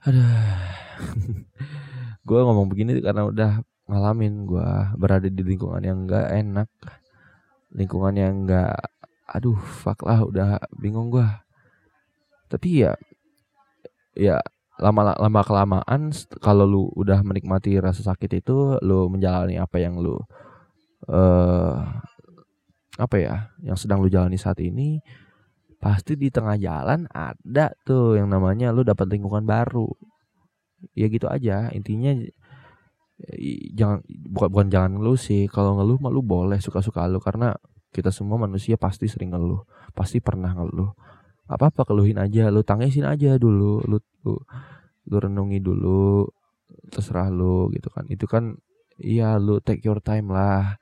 ada 0.02 0.26
gue 2.28 2.40
ngomong 2.40 2.68
begini 2.72 3.02
karena 3.04 3.28
udah 3.28 3.52
ngalamin 3.92 4.48
gue 4.48 4.70
berada 4.96 5.28
di 5.28 5.42
lingkungan 5.44 5.84
yang 5.84 6.08
gak 6.08 6.32
enak 6.32 6.70
lingkungan 7.72 8.16
yang 8.16 8.34
enggak 8.46 8.78
aduh 9.32 9.56
fuck 9.56 10.04
lah 10.04 10.24
udah 10.28 10.60
bingung 10.76 11.08
gua. 11.08 11.44
Tapi 12.52 12.84
ya 12.84 12.94
ya 14.12 14.44
lama 14.82 15.16
lama 15.16 15.42
kelamaan 15.46 16.12
kalau 16.44 16.66
lu 16.68 16.84
udah 16.98 17.24
menikmati 17.24 17.80
rasa 17.80 18.04
sakit 18.04 18.44
itu 18.44 18.76
lu 18.84 19.08
menjalani 19.08 19.56
apa 19.56 19.80
yang 19.80 19.96
lu 20.02 20.20
uh, 21.08 21.76
apa 23.00 23.16
ya 23.16 23.36
yang 23.64 23.80
sedang 23.80 24.04
lu 24.04 24.12
jalani 24.12 24.36
saat 24.36 24.60
ini 24.60 25.00
pasti 25.80 26.20
di 26.20 26.28
tengah 26.30 26.60
jalan 26.60 27.08
ada 27.10 27.74
tuh 27.88 28.20
yang 28.20 28.28
namanya 28.30 28.70
lu 28.76 28.84
dapat 28.84 29.08
lingkungan 29.10 29.48
baru. 29.48 29.88
Ya 30.98 31.08
gitu 31.08 31.30
aja 31.30 31.70
intinya 31.72 32.12
jangan 33.78 34.02
bukan 34.08 34.50
bukan 34.50 34.68
jangan 34.72 34.92
ngeluh 34.98 35.20
sih. 35.20 35.46
Kalau 35.48 35.78
ngeluh 35.78 35.98
mah 36.02 36.12
lu 36.14 36.22
boleh 36.26 36.58
suka-suka 36.58 37.06
lu. 37.06 37.22
Karena 37.22 37.54
kita 37.92 38.10
semua 38.10 38.42
manusia 38.42 38.76
pasti 38.80 39.06
sering 39.06 39.34
ngeluh. 39.36 39.62
Pasti 39.94 40.24
pernah 40.24 40.52
ngeluh. 40.56 40.92
Apa 41.52 41.70
apa 41.70 41.86
keluhin 41.86 42.18
aja. 42.18 42.50
Lu 42.50 42.66
tangisin 42.66 43.06
aja 43.06 43.38
dulu. 43.38 43.84
Lu 43.86 43.98
lu, 44.26 44.34
lu 45.08 45.16
renungi 45.18 45.60
dulu. 45.62 46.26
Terserah 46.90 47.30
lu 47.30 47.70
gitu 47.76 47.92
kan. 47.94 48.08
Itu 48.10 48.26
kan 48.26 48.58
iya 48.98 49.38
lu 49.38 49.62
take 49.62 49.84
your 49.86 50.02
time 50.02 50.34
lah. 50.34 50.80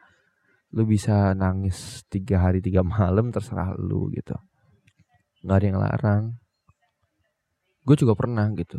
Lu 0.71 0.85
bisa 0.85 1.33
nangis 1.33 2.05
tiga 2.07 2.45
hari 2.45 2.61
tiga 2.61 2.85
malam 2.85 3.33
terserah 3.33 3.73
lu 3.75 4.07
gitu. 4.13 4.37
Nggak 5.43 5.57
ada 5.57 5.65
yang 5.65 5.79
larang. 5.79 6.23
Gue 7.87 7.95
juga 7.97 8.13
pernah 8.13 8.45
gitu. 8.53 8.77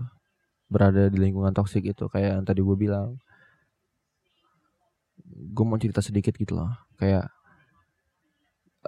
Berada 0.70 1.10
di 1.10 1.18
lingkungan 1.18 1.50
toksik 1.50 1.82
itu. 1.82 2.06
Kayak 2.06 2.38
yang 2.38 2.44
tadi 2.46 2.62
gue 2.62 2.76
bilang 2.78 3.18
gue 5.40 5.64
mau 5.64 5.80
cerita 5.80 6.04
sedikit 6.04 6.36
gitu 6.36 6.56
loh. 6.60 6.70
Kayak 7.00 7.32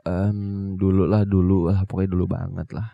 um, 0.04 0.74
dulu 0.76 1.08
lah 1.08 1.24
dulu 1.24 1.72
lah 1.72 1.84
pokoknya 1.88 2.10
dulu 2.12 2.24
banget 2.28 2.68
lah. 2.76 2.88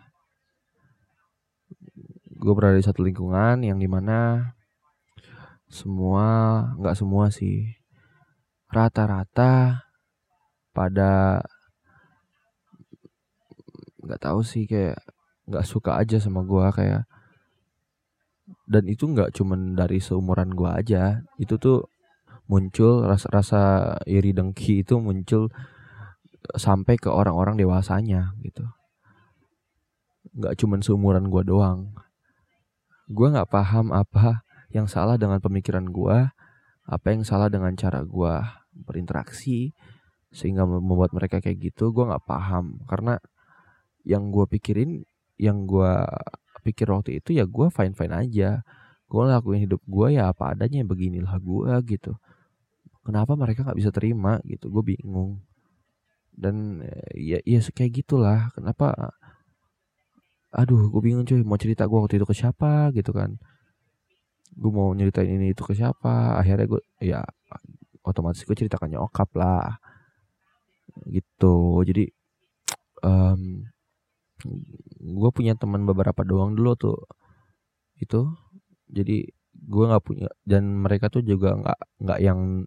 Gue 2.39 2.53
berada 2.55 2.79
di 2.79 2.85
satu 2.85 3.03
lingkungan 3.03 3.63
yang 3.67 3.77
di 3.79 3.87
mana 3.91 4.51
semua 5.69 6.25
nggak 6.81 6.97
semua 6.97 7.29
sih 7.29 7.77
rata-rata 8.73 9.85
pada 10.73 11.43
nggak 14.01 14.21
tahu 14.23 14.41
sih 14.41 14.65
kayak 14.65 14.97
nggak 15.49 15.65
suka 15.67 15.97
aja 16.01 16.17
sama 16.17 16.41
gue 16.41 16.65
kayak 16.73 17.03
dan 18.69 18.85
itu 18.85 19.05
nggak 19.09 19.33
cuman 19.33 19.73
dari 19.77 19.97
seumuran 20.01 20.53
gue 20.53 20.69
aja. 20.69 21.25
Itu 21.41 21.57
tuh 21.57 21.89
muncul 22.49 23.05
rasa-rasa 23.05 23.93
iri 24.09 24.33
dengki 24.33 24.81
itu 24.81 24.97
muncul 24.97 25.53
sampai 26.57 26.97
ke 26.97 27.07
orang-orang 27.13 27.61
dewasanya 27.61 28.33
gitu. 28.41 28.65
Nggak 30.33 30.57
cuman 30.57 30.81
seumuran 30.81 31.29
gue 31.29 31.45
doang. 31.45 31.93
Gue 33.05 33.29
nggak 33.29 33.53
paham 33.53 33.93
apa 33.93 34.41
yang 34.73 34.89
salah 34.89 35.21
dengan 35.21 35.37
pemikiran 35.37 35.85
gue 35.93 36.17
apa 36.89 37.07
yang 37.13 37.21
salah 37.21 37.53
dengan 37.53 37.77
cara 37.77 38.01
gue 38.01 38.33
berinteraksi 38.73 39.77
sehingga 40.33 40.65
membuat 40.65 41.13
mereka 41.13 41.37
kayak 41.37 41.69
gitu 41.69 41.93
gue 41.93 42.09
nggak 42.09 42.25
paham. 42.25 42.81
Karena 42.89 43.21
yang 44.01 44.33
gue 44.33 44.49
pikirin 44.49 45.05
yang 45.37 45.69
gue 45.69 45.93
pikir 46.65 46.89
waktu 46.89 47.21
itu 47.21 47.37
ya 47.37 47.45
gue 47.45 47.69
fine 47.69 47.93
fine 47.93 48.15
aja. 48.17 48.65
Gue 49.05 49.21
lakuin 49.29 49.69
hidup 49.69 49.85
gue 49.85 50.17
ya 50.17 50.33
apa 50.33 50.57
adanya 50.57 50.81
beginilah 50.81 51.37
gue 51.37 51.73
gitu 51.85 52.17
kenapa 53.09 53.33
mereka 53.33 53.65
nggak 53.65 53.79
bisa 53.81 53.89
terima 53.89 54.37
gitu? 54.45 54.69
Gue 54.69 54.93
bingung. 54.93 55.41
Dan 56.29 56.85
ya 57.17 57.41
ya 57.41 57.59
kayak 57.73 58.05
gitulah. 58.05 58.53
Kenapa 58.53 59.17
aduh 60.53 60.89
gue 60.93 61.01
bingung 61.01 61.25
cuy 61.25 61.41
mau 61.45 61.57
cerita 61.57 61.89
gue 61.89 61.97
waktu 61.97 62.21
itu 62.21 62.27
ke 62.29 62.35
siapa 62.37 62.93
gitu 62.93 63.09
kan. 63.09 63.41
Gue 64.53 64.69
mau 64.69 64.93
nyeritain 64.93 65.29
ini 65.29 65.57
itu 65.57 65.65
ke 65.65 65.73
siapa 65.73 66.37
akhirnya 66.37 66.69
gue 66.69 66.81
ya 67.01 67.25
otomatis 68.05 68.45
gue 68.45 68.53
cerita 68.53 68.77
ke 68.77 68.85
nyokap 68.85 69.33
lah. 69.33 69.81
Gitu. 71.09 71.81
Jadi 71.81 72.05
um, 73.01 73.65
gue 75.01 75.29
punya 75.33 75.57
teman 75.57 75.83
beberapa 75.89 76.21
doang 76.21 76.53
dulu 76.53 76.77
tuh 76.77 76.99
itu. 77.97 78.29
Jadi 78.89 79.25
gue 79.69 79.83
nggak 79.85 80.03
punya 80.05 80.27
dan 80.47 80.63
mereka 80.81 81.11
tuh 81.11 81.21
juga 81.21 81.53
nggak 81.57 81.79
nggak 81.99 82.19
yang 82.23 82.65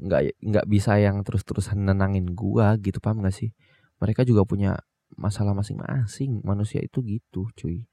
nggak 0.00 0.40
nggak 0.40 0.66
bisa 0.66 0.96
yang 0.96 1.20
terus-terusan 1.20 1.84
nenangin 1.84 2.32
gue 2.32 2.66
gitu 2.80 2.98
paham 3.04 3.20
gak 3.20 3.36
sih 3.36 3.52
mereka 4.00 4.24
juga 4.24 4.48
punya 4.48 4.80
masalah 5.20 5.52
masing-masing 5.52 6.40
manusia 6.40 6.80
itu 6.80 7.04
gitu 7.04 7.52
cuy 7.52 7.84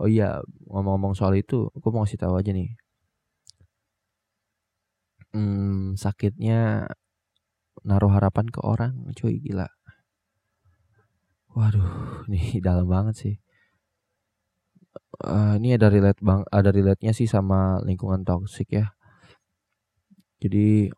oh 0.00 0.08
iya 0.08 0.40
ngomong-ngomong 0.70 1.12
soal 1.12 1.36
itu 1.36 1.68
gue 1.68 1.90
mau 1.92 2.06
kasih 2.08 2.20
tahu 2.22 2.34
aja 2.40 2.50
nih 2.54 2.72
hmm, 5.36 5.98
sakitnya 6.00 6.88
naruh 7.84 8.10
harapan 8.10 8.46
ke 8.48 8.60
orang 8.64 8.94
cuy 9.12 9.36
gila 9.42 9.68
Waduh, 11.58 11.82
ini 12.30 12.62
dalam 12.62 12.86
banget 12.86 13.14
sih. 13.18 13.34
Uh, 15.18 15.58
ini 15.58 15.74
ada 15.74 15.90
relate 15.90 16.22
bang, 16.22 16.46
ada 16.46 16.70
relate-nya 16.70 17.10
sih 17.10 17.26
sama 17.26 17.82
lingkungan 17.82 18.22
toksik 18.22 18.70
ya. 18.70 18.94
Jadi 20.38 20.90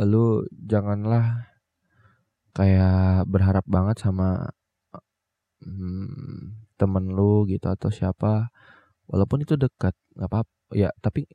lu 0.00 0.44
janganlah 0.52 1.50
kayak 2.56 3.28
berharap 3.28 3.64
banget 3.68 3.96
sama 4.00 4.50
hmm, 5.64 6.68
temen 6.80 7.04
lu 7.12 7.44
gitu 7.48 7.66
atau 7.68 7.88
siapa. 7.92 8.52
Walaupun 9.10 9.42
itu 9.44 9.58
dekat 9.58 9.94
nggak 10.16 10.28
apa, 10.30 10.38
apa 10.46 10.72
ya 10.76 10.90
tapi 11.02 11.26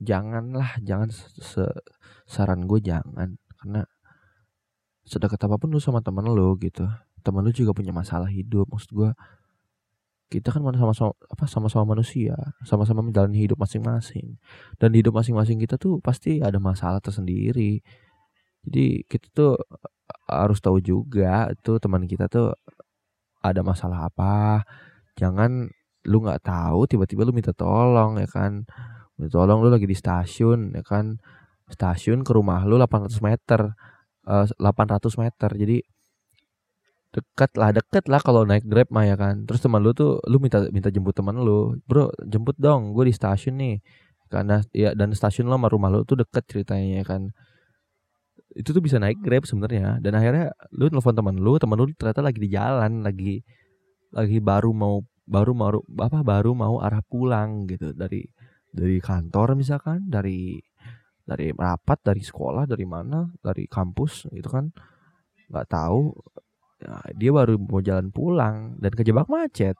janganlah 0.00 0.76
jangan 0.84 1.08
se 1.14 1.64
saran 2.26 2.66
gue 2.66 2.80
jangan. 2.82 3.38
Karena 3.58 3.82
sedekat 5.06 5.40
apa 5.46 5.56
pun 5.58 5.72
lu 5.74 5.80
sama 5.82 6.00
temen 6.04 6.26
lu 6.30 6.54
gitu 6.60 6.86
teman 7.20 7.44
lu 7.44 7.52
juga 7.52 7.72
punya 7.76 7.92
masalah 7.92 8.28
hidup. 8.28 8.68
Maksud 8.72 8.90
gue 8.92 9.10
kita 10.30 10.54
kan 10.54 10.62
sama-sama 10.62 11.10
apa 11.26 11.44
sama-sama 11.50 11.84
manusia 11.98 12.38
sama-sama 12.62 13.02
menjalani 13.02 13.50
hidup 13.50 13.58
masing-masing. 13.58 14.38
Dan 14.78 14.94
hidup 14.94 15.18
masing-masing 15.18 15.58
kita 15.58 15.74
tuh 15.74 15.98
pasti 15.98 16.38
ada 16.38 16.62
masalah 16.62 17.02
tersendiri. 17.02 17.82
Jadi 18.62 19.02
kita 19.10 19.26
tuh 19.34 19.52
harus 20.30 20.62
tahu 20.62 20.78
juga 20.78 21.50
tuh 21.66 21.82
teman 21.82 22.06
kita 22.06 22.30
tuh 22.30 22.54
ada 23.42 23.60
masalah 23.66 24.06
apa. 24.06 24.62
Jangan 25.18 25.66
lu 26.06 26.16
nggak 26.24 26.46
tahu 26.46 26.86
tiba-tiba 26.86 27.26
lu 27.26 27.34
minta 27.34 27.50
tolong 27.50 28.22
ya 28.22 28.28
kan. 28.30 28.62
Minta 29.18 29.34
tolong 29.34 29.66
lu 29.66 29.68
lagi 29.74 29.90
di 29.90 29.98
stasiun 29.98 30.78
ya 30.78 30.86
kan. 30.86 31.18
Stasiun 31.66 32.22
ke 32.22 32.30
rumah 32.30 32.62
lu 32.70 32.78
800 32.78 33.18
meter 33.18 33.74
uh, 34.30 34.46
eh, 34.46 34.62
800 34.62 35.10
meter. 35.18 35.50
Jadi 35.58 35.76
dekat 37.10 37.50
lah 37.58 37.74
deket 37.74 38.06
lah 38.06 38.22
kalau 38.22 38.46
naik 38.46 38.64
grab 38.66 38.88
mah 38.94 39.04
ya 39.06 39.18
kan. 39.18 39.42
Terus 39.46 39.60
teman 39.62 39.82
lu 39.82 39.90
tuh 39.90 40.22
lu 40.30 40.38
minta 40.38 40.62
minta 40.70 40.88
jemput 40.94 41.14
teman 41.14 41.34
lu. 41.42 41.74
Bro 41.86 42.14
jemput 42.26 42.54
dong 42.56 42.94
gue 42.94 43.10
di 43.10 43.14
stasiun 43.14 43.58
nih. 43.58 43.76
Karena 44.30 44.62
ya 44.70 44.94
dan 44.94 45.10
stasiun 45.10 45.50
lo 45.50 45.58
sama 45.58 45.66
rumah 45.66 45.90
lu 45.90 46.06
tuh 46.06 46.22
deket 46.22 46.46
ceritanya 46.46 47.02
ya 47.02 47.04
kan. 47.06 47.22
Itu 48.54 48.70
tuh 48.70 48.82
bisa 48.82 49.02
naik 49.02 49.18
grab 49.22 49.42
sebenarnya. 49.42 49.98
Dan 49.98 50.14
akhirnya 50.14 50.54
lu 50.70 50.86
telepon 50.86 51.14
teman 51.18 51.34
lu 51.38 51.58
teman 51.58 51.76
lu 51.82 51.90
ternyata 51.98 52.22
lagi 52.22 52.38
di 52.38 52.50
jalan 52.54 53.02
lagi 53.02 53.42
lagi 54.14 54.38
baru 54.42 54.70
mau 54.74 55.02
baru 55.26 55.52
mau 55.54 55.70
apa 56.02 56.22
baru 56.22 56.54
mau 56.54 56.78
arah 56.78 57.02
pulang 57.02 57.66
gitu. 57.66 57.90
Dari 57.90 58.22
dari 58.70 59.02
kantor 59.02 59.58
misalkan 59.58 60.06
dari 60.06 60.62
dari 61.26 61.50
rapat 61.54 61.98
dari 62.06 62.22
sekolah 62.22 62.70
dari 62.70 62.86
mana 62.86 63.26
dari 63.42 63.66
kampus 63.66 64.30
gitu 64.30 64.46
kan. 64.46 64.70
Nggak 65.50 65.66
tahu 65.66 66.14
Nah, 66.80 67.04
dia 67.12 67.30
baru 67.30 67.60
mau 67.60 67.84
jalan 67.84 68.08
pulang 68.08 68.80
dan 68.80 68.92
kejebak 68.96 69.28
macet. 69.28 69.76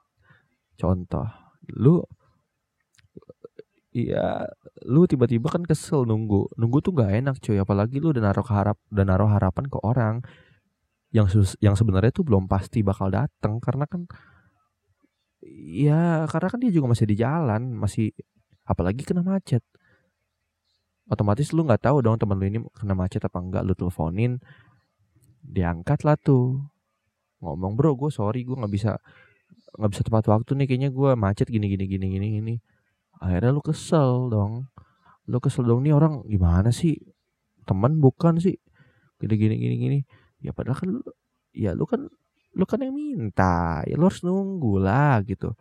Contoh, 0.77 1.27
lu 1.77 2.01
Iya, 3.91 4.47
lu 4.87 5.03
tiba-tiba 5.03 5.51
kan 5.51 5.67
kesel 5.67 6.07
nunggu. 6.07 6.55
Nunggu 6.55 6.79
tuh 6.79 6.95
gak 6.95 7.11
enak 7.11 7.35
cuy, 7.43 7.59
apalagi 7.59 7.99
lu 7.99 8.15
udah 8.15 8.23
naruh 8.23 8.47
harap 8.47 8.79
dan 8.87 9.11
naruh 9.11 9.27
harapan 9.27 9.67
ke 9.67 9.77
orang 9.83 10.23
yang 11.11 11.27
yang 11.59 11.75
sebenarnya 11.75 12.15
tuh 12.15 12.23
belum 12.23 12.47
pasti 12.47 12.87
bakal 12.87 13.11
datang 13.11 13.59
karena 13.59 13.83
kan 13.83 14.07
ya 15.43 16.23
karena 16.31 16.47
kan 16.47 16.59
dia 16.63 16.71
juga 16.71 16.87
masih 16.95 17.03
di 17.03 17.19
jalan, 17.19 17.75
masih 17.75 18.15
apalagi 18.63 19.03
kena 19.03 19.27
macet. 19.27 19.59
Otomatis 21.11 21.51
lu 21.51 21.67
nggak 21.67 21.83
tahu 21.83 21.99
dong 21.99 22.15
temen 22.15 22.39
lu 22.39 22.45
ini 22.47 22.59
kena 22.71 22.95
macet 22.95 23.19
apa 23.27 23.43
enggak, 23.43 23.67
lu 23.67 23.75
teleponin 23.75 24.39
diangkat 25.43 26.07
lah 26.07 26.15
tuh 26.15 26.63
ngomong 27.41 27.73
bro 27.73 27.97
gue 27.97 28.13
sorry 28.13 28.45
gue 28.45 28.53
nggak 28.53 28.71
bisa 28.71 29.01
nggak 29.77 29.91
bisa 29.91 30.01
tepat 30.05 30.25
waktu 30.29 30.51
nih 30.61 30.65
kayaknya 30.67 30.89
gue 30.91 31.09
macet 31.15 31.47
gini 31.47 31.67
gini 31.71 31.85
gini 31.87 32.05
gini 32.11 32.27
gini. 32.39 32.55
Akhirnya 33.21 33.51
lu 33.55 33.61
kesel 33.63 34.27
dong. 34.27 34.67
Lu 35.29 35.37
kesel 35.39 35.63
dong 35.63 35.85
nih 35.85 35.95
orang 35.95 36.25
gimana 36.27 36.69
sih? 36.73 36.97
Teman 37.63 38.01
bukan 38.03 38.41
sih? 38.41 38.57
Gini 39.21 39.35
gini 39.37 39.55
gini 39.55 39.75
gini. 39.77 39.99
Ya 40.43 40.51
padahal 40.51 40.77
kan 40.77 40.89
lu 40.91 41.01
ya 41.55 41.71
lu 41.77 41.85
kan 41.87 42.09
lu 42.51 42.65
kan 42.67 42.79
yang 42.83 42.95
minta. 42.95 43.85
Ya 43.87 43.95
lu 43.95 44.09
harus 44.11 44.25
nunggu 44.25 44.81
lah 44.81 45.23
gitu. 45.23 45.55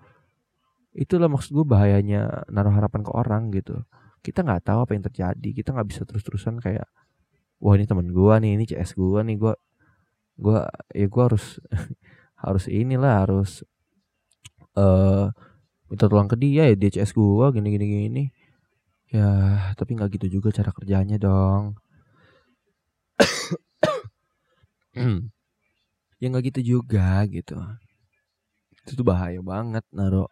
Itulah 0.90 1.30
maksud 1.30 1.54
gue 1.54 1.66
bahayanya 1.66 2.50
naruh 2.50 2.74
harapan 2.74 3.06
ke 3.06 3.10
orang 3.14 3.54
gitu. 3.54 3.78
Kita 4.26 4.42
nggak 4.42 4.66
tahu 4.66 4.78
apa 4.82 4.92
yang 4.98 5.04
terjadi. 5.06 5.48
Kita 5.54 5.70
nggak 5.70 5.86
bisa 5.86 6.02
terus 6.02 6.26
terusan 6.26 6.58
kayak 6.58 6.88
wah 7.62 7.76
ini 7.76 7.84
teman 7.86 8.10
gue 8.10 8.34
nih 8.42 8.50
ini 8.56 8.64
cs 8.66 8.96
gue 8.96 9.20
nih 9.22 9.36
gue 9.36 9.52
gue 10.40 10.60
ya 10.96 11.06
gue 11.06 11.22
harus 11.22 11.60
harus 12.44 12.64
inilah 12.72 13.14
harus 13.28 13.50
uh, 14.76 15.28
minta 15.90 16.06
tolong 16.08 16.30
ke 16.30 16.36
dia 16.40 16.70
ya 16.72 16.76
dia 16.78 16.90
CS 17.02 17.12
gue 17.12 17.46
gini 17.56 17.68
gini 17.74 17.86
gini. 17.86 18.24
Ya 19.10 19.28
tapi 19.74 19.98
nggak 19.98 20.10
gitu 20.18 20.40
juga 20.40 20.48
cara 20.54 20.70
kerjanya 20.72 21.16
dong. 21.20 21.76
Ya 26.20 26.28
nggak 26.28 26.52
gitu 26.52 26.60
juga 26.76 27.24
gitu. 27.32 27.56
Itu 28.84 28.92
tuh 29.00 29.06
bahaya 29.08 29.40
banget 29.40 29.84
naruh 29.88 30.28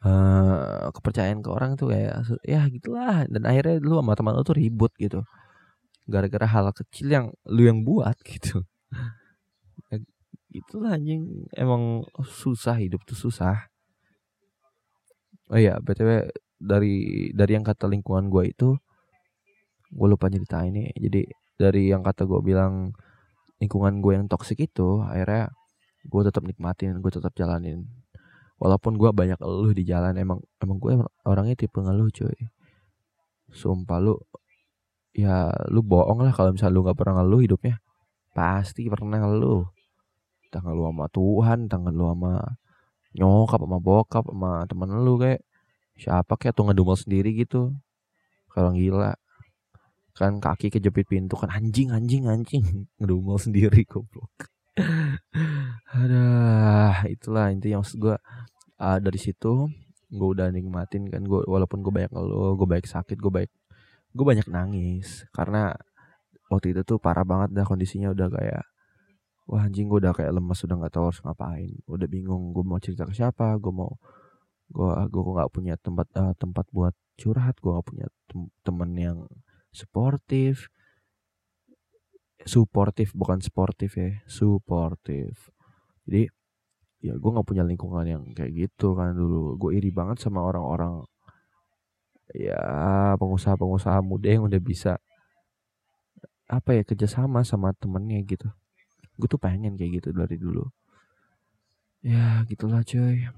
uh, 0.00 0.88
kepercayaan 0.96 1.44
ke 1.44 1.50
orang 1.52 1.76
tuh 1.76 1.92
kayak 1.92 2.24
ya 2.40 2.64
gitulah. 2.72 3.28
Dan 3.28 3.44
akhirnya 3.44 3.84
lu 3.84 4.00
sama 4.00 4.16
teman 4.16 4.32
lu 4.36 4.42
tuh 4.48 4.56
ribut 4.56 4.92
gitu. 4.96 5.20
Gara-gara 6.08 6.46
hal 6.48 6.72
kecil 6.72 7.06
yang 7.12 7.26
lu 7.44 7.62
yang 7.68 7.84
buat 7.84 8.16
gitu 8.32 8.64
itulah 10.54 10.94
anjing 10.94 11.50
emang 11.58 12.06
susah 12.22 12.78
hidup 12.78 13.02
tuh 13.02 13.18
susah. 13.18 13.66
Oh 15.50 15.58
iya 15.58 15.76
btw 15.82 16.30
dari 16.56 17.28
dari 17.34 17.52
yang 17.52 17.66
kata 17.66 17.90
lingkungan 17.90 18.32
gue 18.32 18.54
itu 18.54 18.68
gue 19.94 20.08
lupa 20.08 20.32
cerita 20.32 20.64
ini 20.64 20.90
jadi 20.96 21.28
dari 21.60 21.92
yang 21.92 22.02
kata 22.02 22.24
gue 22.24 22.40
bilang 22.40 22.94
lingkungan 23.62 24.00
gue 24.02 24.12
yang 24.16 24.26
toksik 24.30 24.58
itu 24.62 25.02
akhirnya 25.04 25.52
gue 26.06 26.22
tetap 26.24 26.42
nikmatin 26.46 27.02
gue 27.02 27.12
tetap 27.12 27.34
jalanin. 27.34 27.84
Walaupun 28.62 28.96
gue 28.96 29.10
banyak 29.10 29.42
eluh 29.42 29.74
di 29.74 29.82
jalan 29.82 30.14
emang 30.14 30.38
emang 30.62 30.78
gue 30.78 30.92
orangnya 31.26 31.58
tipe 31.58 31.82
ngeluh 31.82 32.08
cuy. 32.14 32.38
Sumpah 33.50 33.98
lu 34.00 34.14
ya 35.14 35.50
lu 35.70 35.82
bohong 35.82 36.26
lah 36.26 36.34
kalau 36.34 36.54
misalnya 36.54 36.74
lu 36.74 36.82
nggak 36.86 36.98
pernah 36.98 37.22
ngeluh 37.22 37.42
hidupnya 37.42 37.83
pasti 38.34 38.90
pernah 38.90 39.22
ngeluh 39.22 39.64
entah 40.50 40.62
ngeluh 40.62 40.86
sama 40.90 41.06
Tuhan 41.10 41.58
entah 41.66 41.80
ngeluh 41.82 42.08
sama 42.14 42.32
nyokap 43.14 43.60
sama 43.62 43.78
bokap 43.78 44.24
sama 44.26 44.66
temen 44.66 44.90
lu 45.02 45.14
kayak. 45.18 45.40
Siapa 45.94 46.34
kayak 46.34 46.58
tuh 46.58 46.66
ngedumel 46.66 46.98
sendiri 46.98 47.30
gitu. 47.38 47.70
Kalau 48.50 48.74
gila. 48.74 49.14
Kan 50.14 50.38
kaki 50.42 50.70
kejepit 50.70 51.06
pintu 51.10 51.38
kan 51.38 51.50
anjing 51.50 51.94
anjing 51.94 52.26
anjing. 52.26 52.62
Ngedumel 52.98 53.38
sendiri 53.38 53.86
goblok. 53.86 54.50
Ada 55.94 56.26
itulah 57.06 57.54
intinya 57.54 57.78
maksud 57.82 57.98
gue 58.02 58.16
uh, 58.82 58.98
dari 58.98 59.18
situ 59.22 59.70
gue 60.14 60.28
udah 60.30 60.50
nikmatin 60.50 61.10
kan 61.10 61.22
gue 61.22 61.46
walaupun 61.46 61.82
gue 61.82 61.90
banyak 61.94 62.10
ngeluh 62.10 62.58
gue 62.58 62.66
baik 62.66 62.86
sakit 62.86 63.18
gue 63.18 63.30
baik 63.30 63.50
gue 64.14 64.24
banyak 64.26 64.46
nangis. 64.50 65.26
Karena 65.30 65.74
waktu 66.52 66.76
itu 66.76 66.80
tuh 66.84 66.98
parah 67.00 67.24
banget 67.26 67.56
dah 67.56 67.64
kondisinya 67.66 68.12
udah 68.12 68.28
kayak 68.32 68.64
wah 69.44 69.64
anjing 69.68 69.86
gue 69.92 70.00
udah 70.00 70.16
kayak 70.16 70.32
lemas 70.32 70.60
udah 70.64 70.76
nggak 70.80 70.92
tahu 70.94 71.04
harus 71.12 71.20
ngapain. 71.24 71.72
Udah 71.88 72.08
bingung 72.08 72.52
gue 72.56 72.64
mau 72.64 72.80
cerita 72.80 73.04
ke 73.08 73.14
siapa 73.16 73.56
gue 73.60 73.72
mau 73.72 73.92
gue 74.72 74.90
gue 75.12 75.22
nggak 75.22 75.50
punya 75.52 75.74
tempat 75.76 76.08
uh, 76.16 76.32
tempat 76.36 76.66
buat 76.72 76.94
curhat 77.20 77.60
gue 77.60 77.70
nggak 77.72 77.86
punya 77.86 78.06
tem 78.28 78.40
temen 78.64 78.90
yang 78.96 79.18
suportif 79.70 80.72
suportif 82.44 83.12
bukan 83.16 83.40
sportif 83.40 83.96
ya 83.96 84.20
suportif. 84.28 85.52
Jadi 86.08 86.28
ya 87.04 87.16
gue 87.16 87.30
nggak 87.32 87.48
punya 87.48 87.64
lingkungan 87.64 88.04
yang 88.08 88.22
kayak 88.32 88.52
gitu 88.52 88.96
kan 88.96 89.12
dulu. 89.16 89.56
Gue 89.60 89.76
iri 89.76 89.92
banget 89.92 90.20
sama 90.24 90.40
orang-orang 90.44 91.04
ya 92.32 92.56
pengusaha-pengusaha 93.20 94.00
muda 94.00 94.28
yang 94.32 94.48
udah 94.48 94.60
bisa 94.60 94.96
apa 96.48 96.76
ya 96.76 96.82
kerjasama 96.84 97.42
sama 97.46 97.72
temennya 97.76 98.20
gitu. 98.24 98.48
Gue 99.16 99.28
tuh 99.30 99.40
pengen 99.40 99.78
kayak 99.78 100.02
gitu 100.02 100.08
dari 100.12 100.36
dulu. 100.36 100.68
Ya 102.04 102.44
gitulah 102.50 102.84
cuy. 102.84 103.28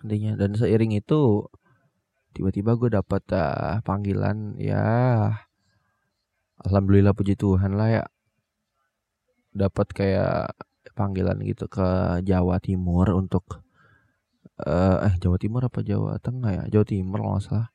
Intinya 0.00 0.32
dan 0.40 0.56
seiring 0.56 0.96
itu 0.96 1.44
tiba-tiba 2.32 2.78
gue 2.78 2.88
dapat 2.94 3.22
uh, 3.34 3.76
ah, 3.76 3.78
panggilan 3.82 4.56
ya 4.56 4.86
alhamdulillah 6.64 7.12
puji 7.12 7.36
Tuhan 7.36 7.76
lah 7.76 7.88
ya. 8.00 8.04
Dapat 9.52 9.86
kayak 9.92 10.56
panggilan 10.94 11.42
gitu 11.44 11.66
ke 11.68 12.20
Jawa 12.24 12.62
Timur 12.62 13.12
untuk 13.12 13.60
uh, 14.64 15.04
eh 15.04 15.14
Jawa 15.20 15.36
Timur 15.36 15.66
apa 15.68 15.84
Jawa 15.84 16.16
Tengah 16.22 16.50
ya? 16.54 16.64
Jawa 16.70 16.86
Timur 16.88 17.18
nggak 17.20 17.42
salah 17.44 17.68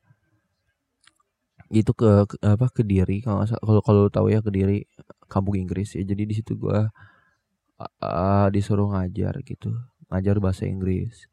itu 1.70 1.92
ke, 1.92 2.26
ke 2.30 2.36
apa 2.46 2.70
Kediri 2.70 3.22
kalau 3.26 3.42
kalau 3.46 3.82
kalau 3.82 4.02
tahu 4.12 4.30
ya 4.30 4.40
Kediri 4.44 4.86
kampung 5.26 5.58
Inggris. 5.58 5.94
Ya 5.98 6.02
jadi 6.06 6.22
di 6.26 6.34
situ 6.34 6.54
gue 6.58 6.78
uh, 8.02 8.46
disuruh 8.54 8.90
ngajar 8.94 9.42
gitu. 9.42 9.74
Ngajar 10.10 10.38
bahasa 10.38 10.64
Inggris. 10.68 11.26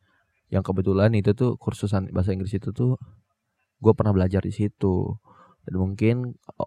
Yang 0.49 0.63
kebetulan 0.73 1.13
itu 1.17 1.33
tuh 1.37 1.57
kursusan 1.57 2.09
bahasa 2.13 2.33
Inggris 2.33 2.53
itu 2.57 2.73
tuh 2.73 2.97
gue 3.81 3.93
pernah 3.93 4.13
belajar 4.15 4.41
di 4.41 4.53
situ. 4.53 5.17
Dan 5.63 5.75
mungkin 5.79 6.15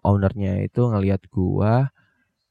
ownernya 0.03 0.63
itu 0.65 0.87
ngelihat 0.87 1.27
gue 1.27 1.73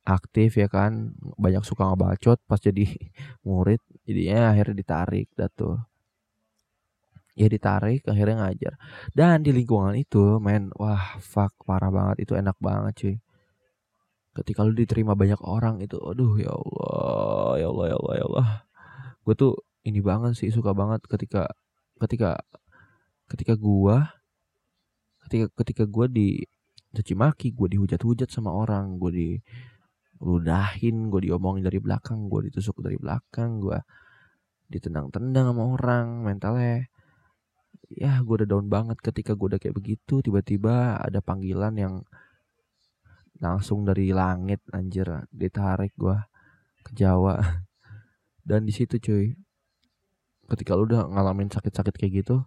aktif 0.06 0.60
ya 0.60 0.68
kan. 0.68 1.16
Banyak 1.40 1.64
suka 1.64 1.88
ngebacot 1.88 2.38
pas 2.44 2.60
jadi 2.60 2.84
murid 3.48 3.80
jadinya 4.04 4.52
akhirnya 4.52 4.76
ditarik 4.76 5.28
dah 5.34 5.48
tuh 5.50 5.80
ya 7.36 7.46
ditarik 7.52 8.02
akhirnya 8.08 8.48
ngajar. 8.48 8.74
Dan 9.12 9.44
di 9.44 9.52
lingkungan 9.52 9.94
itu 9.94 10.40
men 10.40 10.72
wah 10.74 11.20
fuck 11.20 11.52
parah 11.68 11.92
banget. 11.92 12.26
Itu 12.26 12.32
enak 12.34 12.56
banget 12.58 12.94
cuy. 12.96 13.16
Ketika 14.36 14.64
lu 14.64 14.72
diterima 14.76 15.16
banyak 15.16 15.40
orang 15.44 15.80
itu 15.84 15.96
aduh 16.00 16.36
ya 16.40 16.52
Allah 16.52 17.52
ya 17.60 17.66
Allah 17.72 17.86
ya 17.92 17.96
Allah 18.00 18.14
ya 18.16 18.24
Allah. 18.28 18.48
Gue 19.24 19.34
tuh 19.36 19.52
ini 19.86 20.00
banget 20.02 20.34
sih 20.34 20.50
suka 20.50 20.74
banget 20.74 21.04
ketika 21.06 21.46
ketika 22.02 22.42
ketika 23.30 23.54
gua 23.54 24.18
ketika 25.26 25.46
ketika 25.62 25.84
gua 25.86 26.06
di 26.10 26.42
caci 26.90 27.14
maki 27.14 27.54
gua 27.54 27.70
dihujat-hujat 27.70 28.28
sama 28.28 28.50
orang 28.50 28.98
gua 28.98 29.14
di 29.14 29.38
ludahin 30.18 31.06
gua 31.08 31.20
diomongin 31.22 31.62
dari 31.62 31.78
belakang 31.78 32.26
gua 32.26 32.42
ditusuk 32.46 32.82
dari 32.82 32.98
belakang 32.98 33.62
gua 33.62 33.78
ditendang-tendang 34.66 35.54
sama 35.54 35.62
orang 35.78 36.06
mentalnya 36.26 36.90
ya 37.90 38.18
gue 38.22 38.34
udah 38.42 38.48
down 38.48 38.66
banget 38.66 38.98
ketika 38.98 39.38
gue 39.38 39.54
udah 39.54 39.60
kayak 39.62 39.76
begitu 39.78 40.18
tiba-tiba 40.18 40.98
ada 40.98 41.22
panggilan 41.22 41.74
yang 41.78 41.94
langsung 43.38 43.84
dari 43.84 44.10
langit 44.10 44.64
anjir 44.72 45.28
ditarik 45.28 45.92
gue 45.94 46.16
ke 46.82 46.90
Jawa. 46.96 47.36
Dan 48.48 48.64
di 48.64 48.72
situ 48.72 48.96
cuy 49.02 49.34
ketika 50.46 50.78
lu 50.78 50.86
udah 50.86 51.10
ngalamin 51.10 51.50
sakit-sakit 51.50 51.90
kayak 51.98 52.22
gitu 52.22 52.46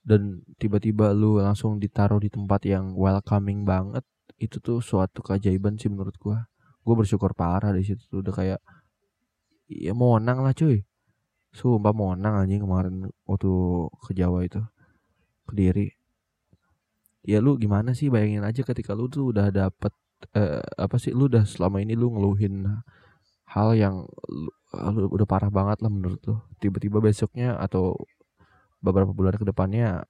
dan 0.00 0.40
tiba-tiba 0.56 1.12
lu 1.12 1.36
langsung 1.36 1.76
ditaruh 1.76 2.16
di 2.16 2.32
tempat 2.32 2.64
yang 2.64 2.96
welcoming 2.96 3.68
banget 3.68 4.00
itu 4.40 4.56
tuh 4.64 4.80
suatu 4.80 5.20
keajaiban 5.20 5.76
sih 5.76 5.92
menurut 5.92 6.16
gua. 6.16 6.48
Gua 6.80 6.96
bersyukur 6.96 7.36
parah 7.36 7.76
di 7.76 7.84
situ 7.84 8.00
tuh 8.08 8.24
udah 8.24 8.32
kayak 8.32 8.60
ya 9.68 9.92
mau 9.92 10.16
menang 10.16 10.40
lah 10.40 10.56
cuy 10.56 10.80
sumpah 11.50 11.90
mau 11.90 12.14
menang 12.14 12.46
anjing 12.46 12.62
kemarin 12.62 12.94
waktu 13.26 13.50
ke 14.06 14.12
Jawa 14.14 14.46
itu 14.46 14.62
ke 15.50 15.52
Diri. 15.54 15.88
Ya 17.26 17.42
lu 17.42 17.58
gimana 17.58 17.92
sih? 17.92 18.08
Bayangin 18.08 18.46
aja 18.46 18.62
ketika 18.62 18.94
lu 18.94 19.10
tuh 19.10 19.34
udah 19.34 19.50
dapet 19.50 19.92
eh, 20.32 20.62
apa 20.78 20.96
sih? 20.96 21.12
Lu 21.12 21.26
udah 21.26 21.44
selama 21.44 21.82
ini 21.82 21.98
lu 21.98 22.14
ngeluhin 22.14 22.64
hal 23.50 23.74
yang 23.74 24.06
lu, 24.30 24.50
udah 25.10 25.26
parah 25.26 25.50
banget 25.50 25.82
lah 25.82 25.90
menurut 25.90 26.20
lu. 26.24 26.36
Tiba-tiba 26.62 27.02
besoknya 27.02 27.58
atau 27.58 27.98
beberapa 28.80 29.12
bulan 29.12 29.36
ke 29.36 29.44
depannya 29.44 30.06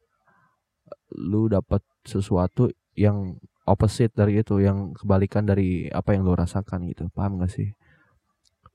lu 1.11 1.51
dapat 1.51 1.83
sesuatu 2.07 2.71
yang 2.95 3.41
opposite 3.67 4.15
dari 4.15 4.39
itu 4.39 4.63
yang 4.63 4.95
kebalikan 4.95 5.43
dari 5.49 5.91
apa 5.91 6.15
yang 6.15 6.23
lu 6.23 6.37
rasakan 6.37 6.87
gitu. 6.87 7.11
Paham 7.11 7.43
gak 7.43 7.51
sih? 7.51 7.75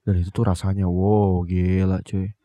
Dan 0.04 0.22
itu 0.22 0.30
tuh 0.30 0.46
rasanya 0.46 0.86
wow 0.86 1.42
gila 1.48 2.04
cuy 2.06 2.36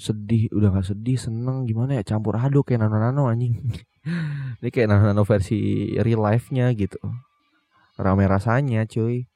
sedih 0.00 0.48
udah 0.56 0.72
gak 0.72 0.96
sedih 0.96 1.20
seneng 1.20 1.68
gimana 1.68 2.00
ya 2.00 2.02
campur 2.02 2.40
aduk 2.40 2.72
kayak 2.72 2.88
nano 2.88 2.96
nano 2.96 3.28
anjing. 3.28 3.52
Ini 4.64 4.68
kayak 4.72 4.88
nano 4.88 5.12
nano 5.12 5.22
versi 5.28 5.92
real 6.00 6.24
life 6.24 6.48
nya 6.56 6.72
gitu. 6.72 6.96
Rame 8.00 8.24
rasanya 8.24 8.88
cuy. 8.88 9.28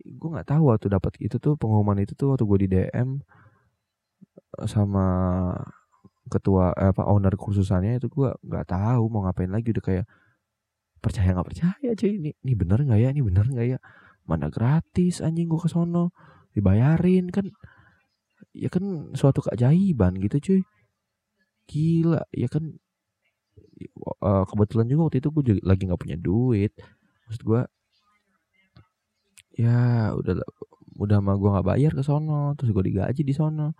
Gue 0.00 0.28
nggak 0.32 0.48
tahu 0.48 0.72
waktu 0.72 0.88
dapat 0.88 1.12
itu 1.20 1.36
tuh 1.36 1.60
pengumuman 1.60 2.00
itu 2.00 2.16
tuh 2.16 2.32
waktu 2.32 2.44
gue 2.48 2.58
di 2.64 2.68
DM 2.72 3.20
eh, 4.56 4.66
sama 4.66 5.04
ketua 6.32 6.72
eh, 6.72 6.88
apa 6.96 7.04
owner 7.04 7.36
kursusannya 7.36 8.00
itu 8.00 8.08
gue 8.08 8.32
nggak 8.40 8.66
tahu 8.72 9.02
mau 9.12 9.28
ngapain 9.28 9.52
lagi. 9.52 9.76
Udah 9.76 9.84
kayak 9.84 10.04
percaya 11.04 11.36
nggak 11.36 11.48
percaya 11.52 11.88
cuy? 11.92 12.12
Ini 12.16 12.30
ini 12.32 12.52
bener 12.56 12.80
nggak 12.80 13.00
ya? 13.04 13.08
Ini 13.12 13.22
bener 13.28 13.44
nggak 13.44 13.66
ya? 13.76 13.78
Mana 14.24 14.48
gratis 14.48 15.20
anjing 15.20 15.52
gue 15.52 15.60
kesono 15.60 16.16
dibayarin 16.56 17.28
kan 17.28 17.46
ya 18.54 18.68
kan 18.72 19.14
suatu 19.14 19.44
keajaiban 19.46 20.18
gitu 20.18 20.36
cuy. 20.42 20.60
Gila 21.70 22.22
ya 22.34 22.48
kan. 22.50 22.76
Uh, 24.20 24.44
kebetulan 24.44 24.86
juga 24.92 25.08
waktu 25.08 25.24
itu 25.24 25.28
gue 25.32 25.42
juga 25.44 25.60
lagi 25.64 25.82
nggak 25.88 26.00
punya 26.00 26.16
duit. 26.20 26.72
Maksud 27.28 27.42
gue 27.46 27.62
ya 29.60 30.10
udah 30.16 30.40
udah 31.00 31.18
mah 31.20 31.36
gue 31.36 31.50
nggak 31.52 31.66
bayar 31.66 31.92
ke 31.96 32.02
sono 32.04 32.56
terus 32.56 32.72
gue 32.76 32.84
digaji 32.92 33.22
di 33.24 33.32
sono. 33.32 33.72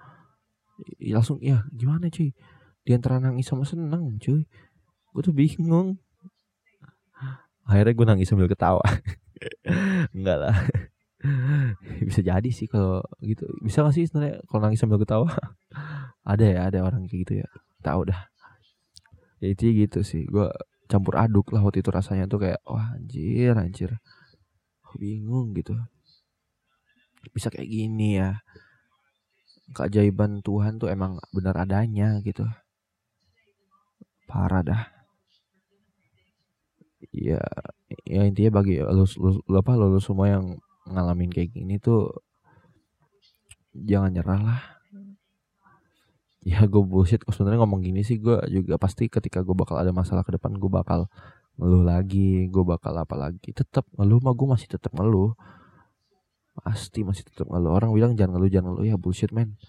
Ya, 0.97 1.21
langsung 1.21 1.43
ya 1.45 1.69
gimana 1.75 2.09
cuy? 2.09 2.33
Di 2.81 2.91
antara 2.97 3.21
nangis 3.21 3.51
sama 3.51 3.69
seneng 3.69 4.17
cuy. 4.17 4.49
Gue 5.13 5.23
tuh 5.25 5.35
bingung. 5.37 6.01
Akhirnya 7.69 7.93
gue 7.93 8.07
nangis 8.09 8.27
sambil 8.31 8.49
ketawa. 8.49 8.83
Enggak 10.17 10.39
lah 10.41 10.57
bisa 12.09 12.21
jadi 12.25 12.51
sih 12.51 12.67
kalau 12.67 13.05
gitu. 13.21 13.45
Bisa 13.61 13.85
gak 13.85 13.95
sih 13.97 14.09
sebenarnya 14.09 14.41
kalau 14.49 14.61
nangis 14.65 14.81
sambil 14.81 15.01
ketawa? 15.01 15.29
Ada 16.31 16.45
ya 16.45 16.61
ada 16.69 16.79
orang 16.85 17.09
kayak 17.09 17.21
gitu 17.25 17.33
ya. 17.41 17.49
Tahu 17.81 18.13
dah. 18.13 18.29
Ya 19.41 19.57
itu 19.57 19.73
gitu 19.73 20.05
sih. 20.05 20.29
Gue 20.29 20.53
campur 20.85 21.17
aduk 21.17 21.49
lah 21.57 21.65
waktu 21.65 21.81
itu 21.81 21.89
rasanya 21.89 22.29
tuh 22.29 22.45
kayak 22.45 22.61
wah 22.69 22.93
anjir 22.93 23.57
anjir. 23.57 23.91
Bingung 25.01 25.57
gitu. 25.57 25.73
Bisa 27.33 27.49
kayak 27.49 27.73
gini 27.73 28.21
ya. 28.21 28.45
Keajaiban 29.73 30.45
Tuhan 30.45 30.77
tuh 30.77 30.93
emang 30.93 31.17
benar 31.33 31.57
adanya 31.65 32.21
gitu. 32.21 32.45
Parah 34.29 34.61
dah. 34.61 34.83
Ya 37.17 37.41
ya 38.05 38.29
intinya 38.29 38.61
bagi 38.61 38.77
lu, 38.77 39.09
lu, 39.09 39.41
lu 39.41 39.57
apa 39.57 39.73
lu, 39.73 39.89
lu 39.89 40.01
semua 40.05 40.29
yang 40.29 40.61
ngalamin 40.91 41.31
kayak 41.31 41.55
gini 41.55 41.79
tuh 41.79 42.11
jangan 43.75 44.11
nyerah 44.11 44.41
lah. 44.43 44.61
Ya 46.41 46.65
gue 46.65 46.83
bullshit. 46.83 47.21
Sebenarnya 47.29 47.61
ngomong 47.63 47.85
gini 47.85 48.01
sih 48.01 48.17
gue 48.17 48.41
juga 48.49 48.81
pasti 48.81 49.07
ketika 49.07 49.45
gue 49.45 49.53
bakal 49.53 49.77
ada 49.77 49.93
masalah 49.93 50.25
ke 50.25 50.33
depan 50.35 50.57
gue 50.57 50.71
bakal 50.73 51.07
ngeluh 51.61 51.85
lagi 51.85 52.49
gue 52.49 52.65
bakal 52.65 52.97
apa 52.97 53.15
lagi. 53.17 53.53
Tetap 53.53 53.85
ngeluh 53.97 54.19
mah 54.25 54.33
gue 54.33 54.49
masih 54.49 54.69
tetap 54.73 54.93
ngeluh. 54.97 55.37
Pasti 56.57 57.05
masih 57.05 57.29
tetap 57.29 57.47
ngeluh. 57.49 57.77
Orang 57.77 57.93
bilang 57.93 58.17
jangan 58.17 58.41
ngeluh 58.41 58.51
jangan 58.51 58.73
ngeluh. 58.73 58.87
Ya 58.89 58.97
bullshit 58.97 59.31
men. 59.37 59.61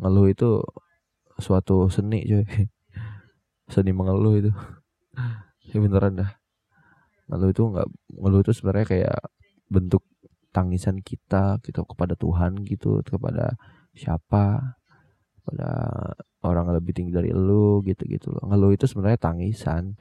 Ngeluh 0.00 0.26
itu 0.32 0.64
suatu 1.38 1.92
seni 1.92 2.24
coy. 2.24 2.44
Seni 3.72 3.92
mengeluh 3.92 4.34
itu. 4.40 4.52
Ya 5.74 5.82
beneran 5.82 6.14
dah. 6.14 6.30
Ngeluh 7.26 7.50
itu 7.50 7.62
nggak 7.66 7.88
ngeluh 8.20 8.40
itu 8.46 8.52
sebenarnya 8.54 8.86
kayak 8.86 9.20
bentuk 9.66 10.06
tangisan 10.54 11.02
kita 11.02 11.58
gitu 11.66 11.82
kepada 11.82 12.14
Tuhan 12.14 12.62
gitu 12.62 13.02
kepada 13.02 13.58
siapa 13.90 14.78
pada 15.44 15.70
orang 16.46 16.72
yang 16.72 16.76
lebih 16.80 16.92
tinggi 16.96 17.12
dari 17.12 17.30
lu 17.34 17.84
gitu-gitu 17.84 18.32
loh. 18.32 18.42
Ngeluh 18.48 18.72
itu 18.72 18.88
sebenarnya 18.88 19.20
tangisan 19.20 19.98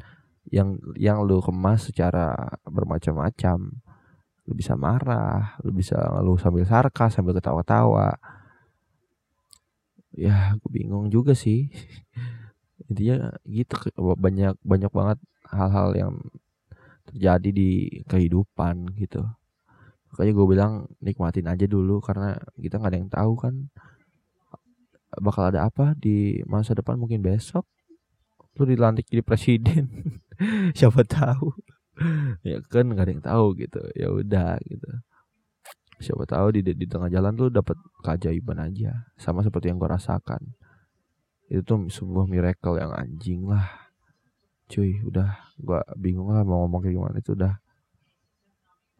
yang 0.52 0.80
yang 0.96 1.24
lu 1.24 1.44
kemas 1.44 1.92
secara 1.92 2.56
bermacam-macam. 2.64 3.60
Lu 4.44 4.54
bisa 4.56 4.76
marah, 4.76 5.56
lu 5.64 5.72
bisa 5.72 5.96
ngeluh 5.96 6.36
sambil 6.36 6.68
sarkas, 6.68 7.16
sambil 7.16 7.36
ketawa-tawa. 7.36 8.20
Ya, 10.14 10.54
gue 10.60 10.70
bingung 10.72 11.08
juga 11.12 11.34
sih. 11.36 11.72
Intinya 12.92 13.32
gitu 13.48 13.76
banyak 13.98 14.60
banyak 14.64 14.92
banget 14.92 15.20
hal-hal 15.48 15.90
yang 15.96 16.14
terjadi 17.08 17.50
di 17.52 17.72
kehidupan 18.08 18.96
gitu. 19.00 19.24
Makanya 20.14 20.32
gue 20.38 20.46
bilang 20.46 20.74
nikmatin 21.02 21.50
aja 21.50 21.66
dulu 21.66 21.98
karena 21.98 22.38
kita 22.62 22.78
nggak 22.78 22.92
ada 22.94 23.00
yang 23.02 23.10
tahu 23.10 23.34
kan 23.34 23.54
bakal 25.18 25.50
ada 25.50 25.66
apa 25.66 25.98
di 25.98 26.42
masa 26.46 26.78
depan 26.78 27.02
mungkin 27.02 27.26
besok 27.26 27.66
lu 28.54 28.70
dilantik 28.70 29.10
jadi 29.10 29.26
presiden. 29.26 30.14
Siapa 30.78 31.02
tahu. 31.02 31.50
Ya 32.46 32.62
kan 32.70 32.90
nggak 32.94 33.06
ada 33.06 33.14
yang 33.14 33.26
tahu 33.26 33.46
gitu 33.58 33.82
ya 33.98 34.14
udah 34.14 34.62
gitu. 34.70 34.90
Siapa 35.98 36.30
tahu 36.30 36.62
di 36.62 36.62
di 36.62 36.86
tengah 36.86 37.10
jalan 37.10 37.34
tuh 37.34 37.50
dapat 37.50 37.78
keajaiban 38.06 38.62
aja 38.62 39.10
sama 39.18 39.42
seperti 39.42 39.74
yang 39.74 39.82
gue 39.82 39.90
rasakan. 39.90 40.54
Itu 41.50 41.66
tuh 41.66 41.90
sebuah 41.90 42.30
miracle 42.30 42.78
yang 42.78 42.94
anjing 42.94 43.50
lah. 43.50 43.90
Cuy 44.70 45.02
udah 45.02 45.58
gue 45.58 45.80
bingung 45.98 46.30
lah 46.34 46.46
mau 46.46 46.66
ngomong 46.66 46.86
kayak 46.86 46.94
gimana 46.98 47.18
itu 47.18 47.34
udah 47.34 47.63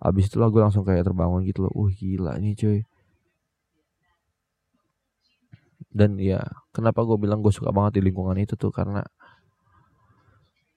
abis 0.04 0.28
itu 0.28 0.36
lah 0.36 0.52
gue 0.52 0.60
langsung 0.60 0.84
kayak 0.84 1.08
terbangun 1.08 1.48
gitu 1.48 1.64
loh. 1.64 1.74
Uh 1.74 1.88
gila 1.88 2.36
nih 2.36 2.54
cuy. 2.60 2.80
Dan 5.88 6.20
ya 6.20 6.44
kenapa 6.76 7.08
gue 7.08 7.16
bilang 7.16 7.40
gue 7.40 7.54
suka 7.56 7.72
banget 7.72 8.02
di 8.02 8.12
lingkungan 8.12 8.36
itu 8.36 8.60
tuh? 8.60 8.74
Karena 8.74 9.00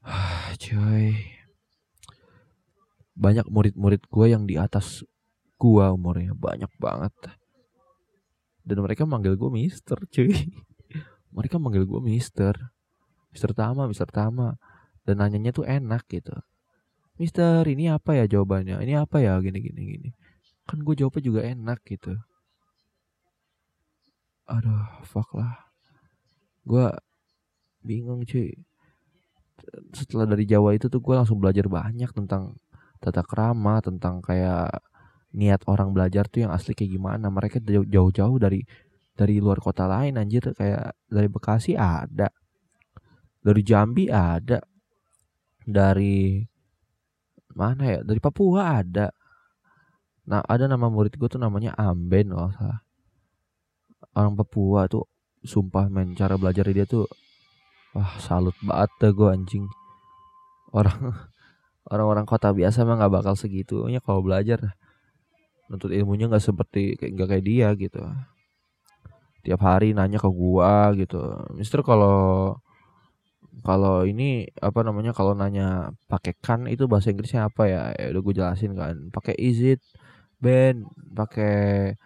coy 0.62 1.10
banyak 3.16 3.48
murid-murid 3.48 4.06
gue 4.12 4.26
yang 4.28 4.46
di 4.46 4.54
atas 4.54 5.02
gue 5.58 5.84
umurnya. 5.90 6.36
Banyak 6.38 6.70
banget. 6.78 7.14
Dan 8.62 8.78
mereka 8.86 9.02
manggil 9.08 9.34
gue 9.34 9.50
Mister 9.50 9.98
cuy. 10.06 10.30
Mereka 11.36 11.60
manggil 11.60 11.84
gue 11.84 12.00
Mister. 12.00 12.54
Mister 13.34 13.50
Tama 13.52 13.90
Mister 13.90 14.06
Tama. 14.06 14.54
Dan 15.02 15.22
nanyanya 15.22 15.50
tuh 15.50 15.66
enak 15.66 16.06
gitu 16.10 16.34
Mister 17.16 17.64
ini 17.64 17.88
apa 17.88 18.12
ya 18.12 18.24
jawabannya? 18.28 18.76
Ini 18.84 18.94
apa 19.00 19.24
ya? 19.24 19.40
Gini 19.40 19.58
gini 19.60 19.82
gini. 19.96 20.08
Kan 20.68 20.84
gue 20.84 20.94
jawabnya 20.98 21.22
juga 21.24 21.40
enak 21.46 21.80
gitu. 21.88 22.12
Aduh 24.46 25.02
fuck 25.08 25.32
lah. 25.34 25.72
Gue 26.68 26.86
bingung 27.80 28.22
cuy. 28.28 28.52
Setelah 29.96 30.28
dari 30.28 30.44
Jawa 30.44 30.76
itu 30.76 30.92
tuh 30.92 31.00
gue 31.00 31.14
langsung 31.16 31.40
belajar 31.40 31.66
banyak 31.66 32.12
tentang 32.12 32.54
tata 33.00 33.24
krama 33.24 33.80
tentang 33.80 34.20
kayak 34.20 34.84
niat 35.36 35.64
orang 35.68 35.92
belajar 35.96 36.28
tuh 36.28 36.44
yang 36.44 36.52
asli 36.52 36.76
kayak 36.76 36.92
gimana. 37.00 37.32
Mereka 37.32 37.64
jauh-jauh 37.64 38.36
dari 38.36 38.60
dari 39.16 39.40
luar 39.40 39.58
kota 39.64 39.88
lain 39.88 40.20
anjir. 40.20 40.52
Kayak 40.52 40.92
dari 41.08 41.28
Bekasi 41.32 41.72
ada 41.80 42.28
dari 43.40 43.62
Jambi 43.64 44.12
ada 44.12 44.60
dari 45.64 46.44
mana 47.56 47.82
ya? 47.88 48.00
Dari 48.04 48.20
Papua 48.20 48.84
ada. 48.84 49.08
Nah 50.28 50.44
ada 50.44 50.68
nama 50.68 50.86
murid 50.92 51.16
gue 51.16 51.28
tuh 51.32 51.40
namanya 51.40 51.72
Amben 51.74 52.30
loh 52.30 52.52
salah. 52.52 52.84
Orang 54.12 54.36
Papua 54.36 54.84
tuh 54.86 55.08
sumpah 55.46 55.88
men 55.88 56.12
cara 56.12 56.34
belajar 56.36 56.66
dia 56.68 56.84
tuh 56.84 57.06
wah 57.94 58.18
salut 58.20 58.54
banget 58.60 58.90
deh 59.00 59.12
gue 59.16 59.28
anjing. 59.32 59.64
Orang 60.76 61.16
orang-orang 61.92 62.26
kota 62.28 62.52
biasa 62.52 62.84
mah 62.84 63.00
nggak 63.00 63.14
bakal 63.22 63.34
segitunya 63.38 64.04
kalau 64.04 64.20
belajar. 64.20 64.76
Nuntut 65.72 65.90
ilmunya 65.90 66.30
nggak 66.30 66.44
seperti 66.44 66.94
kayak 67.00 67.12
nggak 67.16 67.28
kayak 67.32 67.44
dia 67.46 67.68
gitu. 67.74 68.02
Tiap 69.46 69.62
hari 69.62 69.94
nanya 69.94 70.18
ke 70.18 70.26
gua 70.26 70.90
gitu. 70.98 71.22
Mister 71.54 71.82
kalau 71.86 72.58
kalau 73.64 74.04
ini 74.04 74.44
apa 74.60 74.80
namanya 74.84 75.16
kalau 75.16 75.32
nanya 75.32 75.96
pakai 76.10 76.36
kan 76.36 76.68
itu 76.68 76.84
bahasa 76.90 77.08
Inggrisnya 77.12 77.48
apa 77.48 77.62
ya, 77.68 77.82
ya 77.96 78.06
udah 78.12 78.22
gue 78.26 78.34
jelasin 78.36 78.72
kan. 78.76 79.08
Pakai 79.14 79.34
is 79.40 79.60
it 79.64 79.80
Ben 80.36 80.84
pakai 81.16 81.96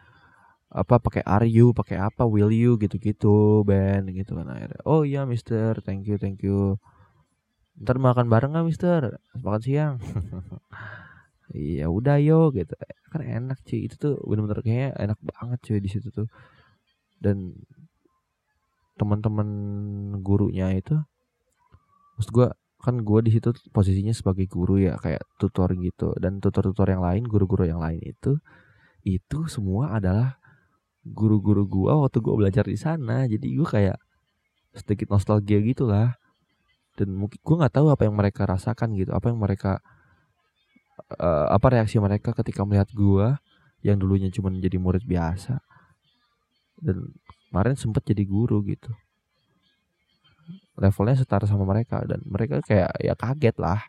apa 0.71 1.03
pakai 1.03 1.23
are 1.27 1.49
you 1.51 1.75
pakai 1.75 1.99
apa 1.99 2.23
will 2.31 2.55
you 2.55 2.79
gitu-gitu 2.79 3.67
Ben 3.67 4.07
gitu 4.15 4.39
kan. 4.39 4.47
Akhirnya 4.47 4.81
oh 4.87 5.03
iya 5.03 5.27
Mister 5.27 5.83
thank 5.83 6.07
you 6.07 6.17
thank 6.23 6.39
you. 6.47 6.79
Ntar 7.81 7.97
makan 7.99 8.27
bareng 8.31 8.55
nggak 8.55 8.67
Mister? 8.69 9.01
Makan 9.43 9.63
siang. 9.63 9.95
Iya 11.51 11.91
udah 11.91 12.23
yo 12.23 12.55
gitu. 12.55 12.75
Kan 13.11 13.23
enak 13.27 13.59
cuy. 13.67 13.91
Itu 13.91 13.99
tuh 13.99 14.15
bener-bener 14.23 14.63
kayaknya 14.63 14.89
enak 15.03 15.19
banget 15.19 15.59
cuy 15.67 15.79
di 15.83 15.91
situ 15.91 16.09
tuh. 16.15 16.31
Dan 17.19 17.59
teman-teman 18.95 19.49
gurunya 20.23 20.71
itu 20.77 20.95
maksud 22.21 22.37
gue 22.37 22.49
kan 22.81 22.97
gue 23.01 23.21
di 23.25 23.31
situ 23.33 23.53
posisinya 23.73 24.13
sebagai 24.13 24.49
guru 24.49 24.81
ya 24.81 24.97
kayak 24.97 25.25
tutor 25.37 25.73
gitu. 25.77 26.17
Dan 26.17 26.41
tutor-tutor 26.41 26.89
yang 26.89 27.05
lain 27.05 27.25
guru-guru 27.29 27.69
yang 27.69 27.81
lain 27.81 28.01
itu 28.05 28.41
itu 29.05 29.49
semua 29.49 29.97
adalah 29.97 30.41
guru-guru 31.05 31.65
gua 31.65 32.05
waktu 32.05 32.21
gua 32.21 32.37
belajar 32.41 32.65
di 32.69 32.77
sana. 32.77 33.25
Jadi 33.29 33.57
gua 33.57 33.69
kayak 33.69 33.99
sedikit 34.77 35.13
nostalgia 35.13 35.61
gitulah 35.61 36.17
dan 36.97 37.09
mungkin 37.17 37.41
gua 37.45 37.65
nggak 37.65 37.75
tahu 37.81 37.87
apa 37.93 38.03
yang 38.09 38.17
mereka 38.17 38.45
rasakan 38.49 38.97
gitu. 38.97 39.13
Apa 39.13 39.33
yang 39.33 39.41
mereka 39.41 39.81
uh, 41.21 41.49
apa 41.53 41.67
reaksi 41.73 41.97
mereka 42.01 42.37
ketika 42.37 42.65
melihat 42.65 42.89
gua 42.93 43.41
yang 43.81 43.97
dulunya 43.97 44.29
cuma 44.33 44.53
jadi 44.53 44.77
murid 44.77 45.05
biasa. 45.05 45.61
Dan 46.81 47.13
kemarin 47.49 47.77
sempat 47.77 48.09
jadi 48.09 48.25
guru 48.25 48.65
gitu 48.65 48.93
levelnya 50.79 51.17
setara 51.19 51.45
sama 51.45 51.65
mereka 51.69 52.03
dan 52.07 52.21
mereka 52.27 52.63
kayak 52.65 52.91
ya 53.01 53.15
kaget 53.15 53.57
lah. 53.61 53.81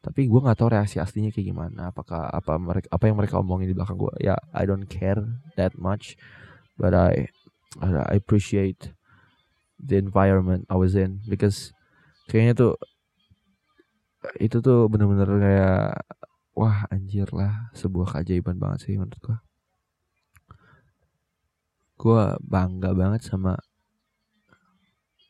Tapi 0.00 0.30
gue 0.30 0.40
nggak 0.40 0.58
tahu 0.58 0.70
reaksi 0.70 1.02
aslinya 1.02 1.34
kayak 1.34 1.46
gimana. 1.50 1.90
Apakah 1.90 2.30
apa 2.30 2.56
mereka 2.60 2.86
apa 2.92 3.04
yang 3.10 3.16
mereka 3.18 3.34
omongin 3.42 3.70
di 3.70 3.76
belakang 3.76 3.98
gue 3.98 4.14
ya 4.22 4.38
I 4.54 4.64
don't 4.68 4.86
care 4.86 5.18
that 5.58 5.74
much 5.74 6.14
but 6.78 6.94
I 6.94 7.28
I 7.82 8.16
appreciate 8.16 8.96
the 9.76 10.00
environment 10.00 10.64
I 10.72 10.76
was 10.80 10.96
in 10.96 11.20
because 11.28 11.76
kayaknya 12.28 12.54
tuh 12.56 12.74
itu 14.40 14.58
tuh 14.64 14.88
bener-bener 14.88 15.28
kayak 15.38 15.86
wah 16.56 16.88
anjir 16.88 17.28
lah 17.30 17.70
sebuah 17.76 18.16
keajaiban 18.16 18.56
banget 18.56 18.88
sih 18.88 18.96
menurut 18.96 19.20
gue 19.20 19.38
gue 21.96 22.22
bangga 22.44 22.90
banget 22.96 23.24
sama 23.24 23.60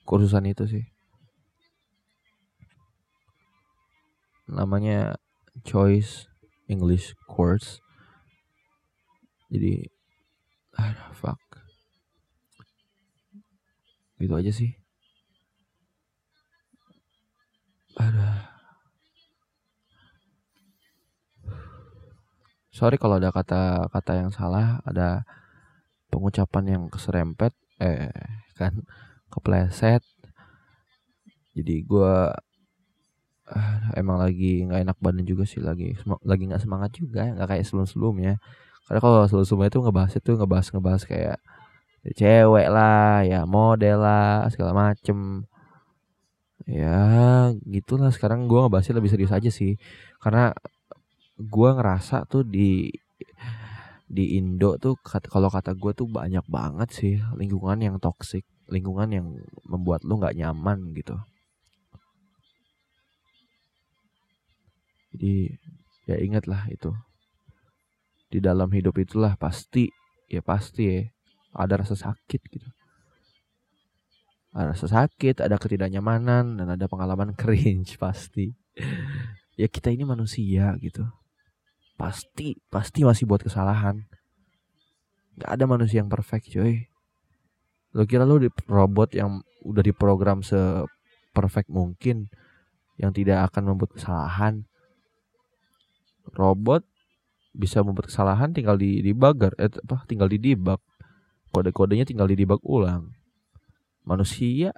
kursusan 0.06 0.46
itu 0.46 0.64
sih. 0.70 0.84
Namanya 4.46 5.18
choice 5.66 6.30
English 6.70 7.18
course. 7.26 7.82
Jadi 9.50 9.90
ah 10.78 11.10
fuck. 11.12 11.42
Gitu 14.22 14.32
aja 14.32 14.52
sih. 14.54 14.70
Ada. 17.98 18.56
Sorry 22.76 23.00
kalau 23.00 23.16
ada 23.16 23.32
kata-kata 23.32 24.12
yang 24.20 24.28
salah 24.28 24.84
ada 24.84 25.24
pengucapan 26.12 26.76
yang 26.76 26.82
keserempet 26.92 27.56
eh 27.80 28.12
kan? 28.52 28.84
Kepleset. 29.36 30.02
Jadi 31.56 31.74
gue 31.84 32.14
uh, 33.52 33.78
emang 33.96 34.20
lagi 34.20 34.64
nggak 34.66 34.80
enak 34.88 34.98
badan 35.00 35.24
juga 35.24 35.44
sih 35.48 35.60
lagi 35.64 35.96
lagi 36.24 36.44
nggak 36.48 36.62
semangat 36.64 36.90
juga 36.96 37.32
nggak 37.32 37.48
kayak 37.48 37.64
sebelum 37.64 37.88
sebelumnya 37.88 38.36
karena 38.86 39.00
kalau 39.02 39.24
sebelum 39.26 39.46
sebelumnya 39.48 39.70
itu 39.72 39.80
ngebahas 39.82 40.12
itu 40.14 40.30
ngebahas 40.36 40.66
ngebahas 40.74 41.02
kayak 41.08 41.38
cewek 42.14 42.68
lah 42.70 43.26
ya 43.26 43.42
model 43.48 43.98
lah 43.98 44.46
segala 44.54 44.72
macem. 44.76 45.42
Ya 46.66 47.50
gitulah. 47.66 48.14
Sekarang 48.14 48.46
gue 48.46 48.58
ngebahasnya 48.62 48.98
lebih 48.98 49.10
serius 49.10 49.34
aja 49.34 49.50
sih. 49.50 49.74
Karena 50.22 50.54
gue 51.34 51.70
ngerasa 51.74 52.30
tuh 52.30 52.46
di 52.46 52.94
di 54.06 54.38
Indo 54.38 54.78
tuh 54.78 54.94
kalau 55.02 55.50
kata 55.50 55.74
gue 55.74 55.92
tuh 55.98 56.06
banyak 56.06 56.46
banget 56.46 56.88
sih 56.94 57.14
lingkungan 57.34 57.82
yang 57.82 57.96
toksik 57.98 58.46
lingkungan 58.66 59.08
yang 59.14 59.26
membuat 59.66 60.02
lu 60.02 60.18
nggak 60.18 60.34
nyaman 60.34 60.90
gitu. 60.94 61.14
Jadi 65.14 65.54
ya 66.10 66.16
ingatlah 66.20 66.66
itu. 66.68 66.90
Di 68.26 68.42
dalam 68.42 68.68
hidup 68.74 68.98
itulah 68.98 69.38
pasti 69.38 69.88
ya 70.26 70.42
pasti 70.42 70.82
ya 70.90 71.00
ada 71.54 71.80
rasa 71.80 71.94
sakit 71.94 72.40
gitu. 72.50 72.68
Ada 74.52 74.74
rasa 74.74 74.86
sakit 74.90 75.46
ada 75.46 75.56
ketidaknyamanan 75.56 76.58
dan 76.58 76.68
ada 76.74 76.84
pengalaman 76.90 77.32
cringe 77.40 77.96
pasti. 77.96 78.50
Ya 79.56 79.70
kita 79.70 79.94
ini 79.94 80.04
manusia 80.04 80.74
gitu. 80.82 81.06
Pasti 81.96 82.58
pasti 82.68 83.06
masih 83.06 83.24
buat 83.24 83.40
kesalahan. 83.46 84.04
Nggak 85.38 85.50
ada 85.54 85.64
manusia 85.64 86.02
yang 86.02 86.10
perfect 86.10 86.50
coy 86.50 86.90
lo 87.96 88.04
kira 88.04 88.28
lo 88.28 88.36
di 88.36 88.52
robot 88.68 89.16
yang 89.16 89.40
udah 89.64 89.80
diprogram 89.80 90.44
se 90.44 90.84
perfect 91.32 91.72
mungkin 91.72 92.28
yang 93.00 93.16
tidak 93.16 93.48
akan 93.52 93.72
membuat 93.72 93.96
kesalahan? 93.96 94.68
Robot 96.36 96.84
bisa 97.56 97.80
membuat 97.80 98.12
kesalahan 98.12 98.52
tinggal 98.52 98.76
di 98.76 99.00
debugger 99.00 99.56
eh 99.56 99.72
apa 99.72 100.04
tinggal 100.04 100.28
di 100.28 100.36
debug 100.36 100.76
kode-kodenya 101.56 102.04
tinggal 102.04 102.28
di 102.28 102.36
debug 102.36 102.60
ulang. 102.60 103.16
Manusia 104.04 104.76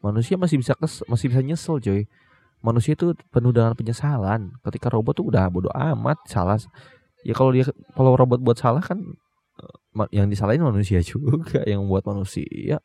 manusia 0.00 0.40
masih 0.40 0.56
bisa 0.56 0.72
kes 0.72 1.04
masih 1.04 1.28
bisa 1.28 1.44
nyesel 1.44 1.76
coy. 1.76 2.08
Manusia 2.64 2.96
itu 2.96 3.12
penuh 3.28 3.52
dengan 3.52 3.76
penyesalan. 3.76 4.52
Ketika 4.64 4.88
robot 4.88 5.20
tuh 5.20 5.28
udah 5.28 5.48
bodoh 5.52 5.72
amat 5.72 6.16
salah. 6.24 6.56
Ya 7.20 7.36
kalau 7.36 7.52
dia 7.52 7.68
kalau 7.92 8.16
robot 8.16 8.40
buat 8.40 8.56
salah 8.56 8.80
kan 8.80 8.96
yang 10.14 10.30
disalahin 10.30 10.62
manusia 10.62 11.02
juga 11.12 11.62
yang 11.66 11.86
buat 11.86 12.06
manusia. 12.06 12.78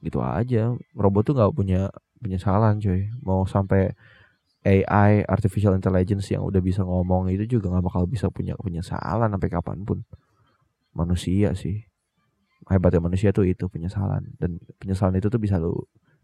Gitu 0.00 0.18
aja. 0.20 0.72
Robot 0.96 1.22
tuh 1.28 1.34
nggak 1.36 1.52
punya 1.52 1.92
penyesalan 2.20 2.80
coy 2.80 3.08
mau 3.24 3.48
sampai 3.48 3.96
AI 4.60 5.24
artificial 5.24 5.72
intelligence 5.72 6.28
yang 6.28 6.44
udah 6.44 6.60
bisa 6.60 6.84
ngomong 6.84 7.32
itu 7.32 7.48
juga 7.48 7.72
nggak 7.72 7.84
bakal 7.84 8.04
bisa 8.04 8.28
punya 8.28 8.52
penyesalan 8.60 9.28
sampai 9.32 9.50
kapan 9.52 9.84
pun. 9.84 10.04
Manusia 10.96 11.52
sih. 11.56 11.84
Hebatnya 12.68 13.00
manusia 13.00 13.32
tuh 13.32 13.48
itu 13.48 13.66
penyesalan 13.72 14.36
dan 14.36 14.60
penyesalan 14.78 15.16
itu 15.16 15.32
tuh 15.32 15.40
bisa 15.40 15.56
lu 15.56 15.74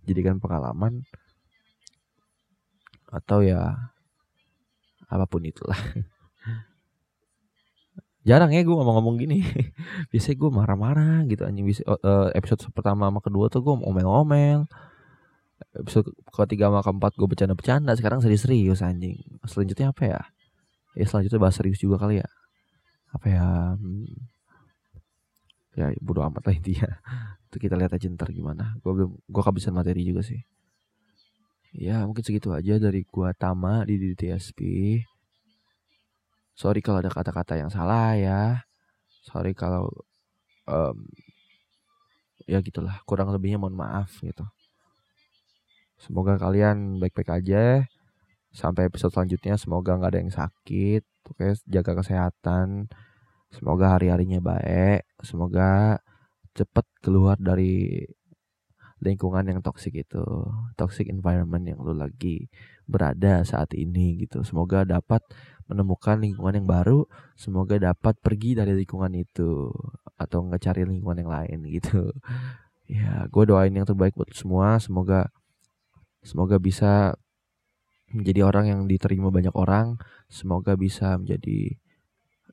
jadikan 0.04 0.36
pengalaman. 0.40 1.04
Atau 3.08 3.40
ya 3.40 3.92
apa 5.06 5.24
pun 5.24 5.42
itulah 5.46 5.78
jarang 8.26 8.50
ya 8.50 8.66
gue 8.66 8.74
ngomong-ngomong 8.74 9.22
gini. 9.22 9.46
Biasanya 10.10 10.36
gue 10.36 10.50
marah-marah 10.50 11.22
gitu 11.30 11.46
anjing. 11.46 11.62
Bisa 11.62 11.86
uh, 11.86 12.28
episode 12.34 12.66
pertama 12.74 13.06
sama 13.06 13.22
kedua 13.22 13.46
tuh 13.46 13.62
gue 13.62 13.74
ngomel-ngomel. 13.78 14.66
Episode 15.78 16.10
ketiga 16.34 16.68
sama 16.68 16.82
keempat 16.82 17.14
gue 17.14 17.28
bercanda-bercanda. 17.30 17.94
Sekarang 17.94 18.18
serius-serius 18.18 18.82
anjing. 18.82 19.22
Selanjutnya 19.46 19.94
apa 19.94 20.02
ya? 20.02 20.20
Ya 20.98 21.06
selanjutnya 21.06 21.38
bahas 21.38 21.54
serius 21.54 21.78
juga 21.78 22.02
kali 22.02 22.18
ya. 22.18 22.28
Apa 23.14 23.26
ya 23.30 23.46
hmm. 23.78 24.10
ya 25.78 25.86
bodo 26.02 26.26
amat 26.26 26.42
lah 26.50 26.54
intinya. 26.58 26.90
Itu 27.48 27.62
kita 27.62 27.78
lihat 27.78 27.94
aja 27.94 28.10
ntar 28.10 28.34
gimana. 28.34 28.74
Gue 28.82 28.90
belum 28.90 29.10
gue 29.14 29.42
kehabisan 29.46 29.70
materi 29.70 30.02
juga 30.02 30.26
sih. 30.26 30.42
Ya 31.76 32.02
mungkin 32.02 32.26
segitu 32.26 32.50
aja 32.50 32.82
dari 32.82 33.06
gue 33.06 33.28
Tama 33.38 33.86
di 33.86 34.00
DTSP 34.02 34.60
sorry 36.56 36.80
kalau 36.80 37.04
ada 37.04 37.12
kata-kata 37.12 37.60
yang 37.60 37.70
salah 37.70 38.16
ya 38.16 38.64
sorry 39.22 39.52
kalau 39.52 39.92
um, 40.66 41.06
ya 42.48 42.58
gitulah 42.64 42.98
kurang 43.04 43.30
lebihnya 43.30 43.60
mohon 43.60 43.76
maaf 43.76 44.10
gitu 44.24 44.42
Semoga 45.96 46.36
kalian 46.36 47.00
baik-baik 47.00 47.30
aja. 47.42 47.88
Sampai 48.52 48.88
episode 48.88 49.12
selanjutnya 49.12 49.56
semoga 49.60 49.96
nggak 49.96 50.12
ada 50.12 50.20
yang 50.20 50.32
sakit. 50.32 51.02
Oke, 51.28 51.56
jaga 51.68 51.92
kesehatan. 51.96 52.88
Semoga 53.52 53.96
hari-harinya 53.96 54.40
baik. 54.44 55.08
Semoga 55.24 56.00
cepet 56.56 56.86
keluar 57.04 57.36
dari 57.40 58.04
lingkungan 59.00 59.44
yang 59.44 59.60
toxic 59.60 59.92
itu, 59.92 60.24
toxic 60.76 61.08
environment 61.12 61.64
yang 61.68 61.80
lu 61.84 61.92
lagi 61.96 62.48
berada 62.88 63.44
saat 63.44 63.72
ini 63.76 64.24
gitu. 64.24 64.40
Semoga 64.44 64.84
dapat 64.88 65.20
menemukan 65.66 66.22
lingkungan 66.22 66.62
yang 66.62 66.68
baru, 66.68 66.98
semoga 67.34 67.78
dapat 67.78 68.18
pergi 68.22 68.54
dari 68.54 68.72
lingkungan 68.74 69.12
itu 69.18 69.70
atau 70.16 70.38
nggak 70.46 70.62
cari 70.62 70.82
lingkungan 70.86 71.26
yang 71.26 71.32
lain 71.32 71.58
gitu. 71.70 72.10
Ya, 72.86 73.26
gue 73.26 73.50
doain 73.50 73.74
yang 73.74 73.82
terbaik 73.82 74.14
buat 74.14 74.30
semua. 74.30 74.78
Semoga 74.78 75.26
Semoga 76.26 76.58
bisa 76.58 77.14
menjadi 78.10 78.42
orang 78.42 78.66
yang 78.66 78.80
diterima 78.90 79.30
banyak 79.30 79.54
orang. 79.54 80.02
Semoga 80.26 80.74
bisa 80.74 81.14
menjadi 81.14 81.78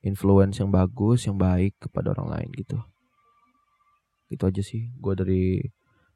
influence 0.05 0.61
yang 0.61 0.69
bagus, 0.69 1.25
yang 1.25 1.41
baik 1.41 1.81
kepada 1.81 2.13
orang 2.13 2.37
lain 2.37 2.49
gitu. 2.53 2.77
Itu 4.29 4.45
aja 4.45 4.61
sih. 4.61 4.93
Gue 5.01 5.17
dari 5.17 5.57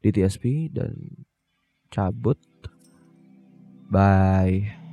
DTSP 0.06 0.70
dan 0.70 0.94
cabut. 1.90 2.38
Bye. 3.90 4.87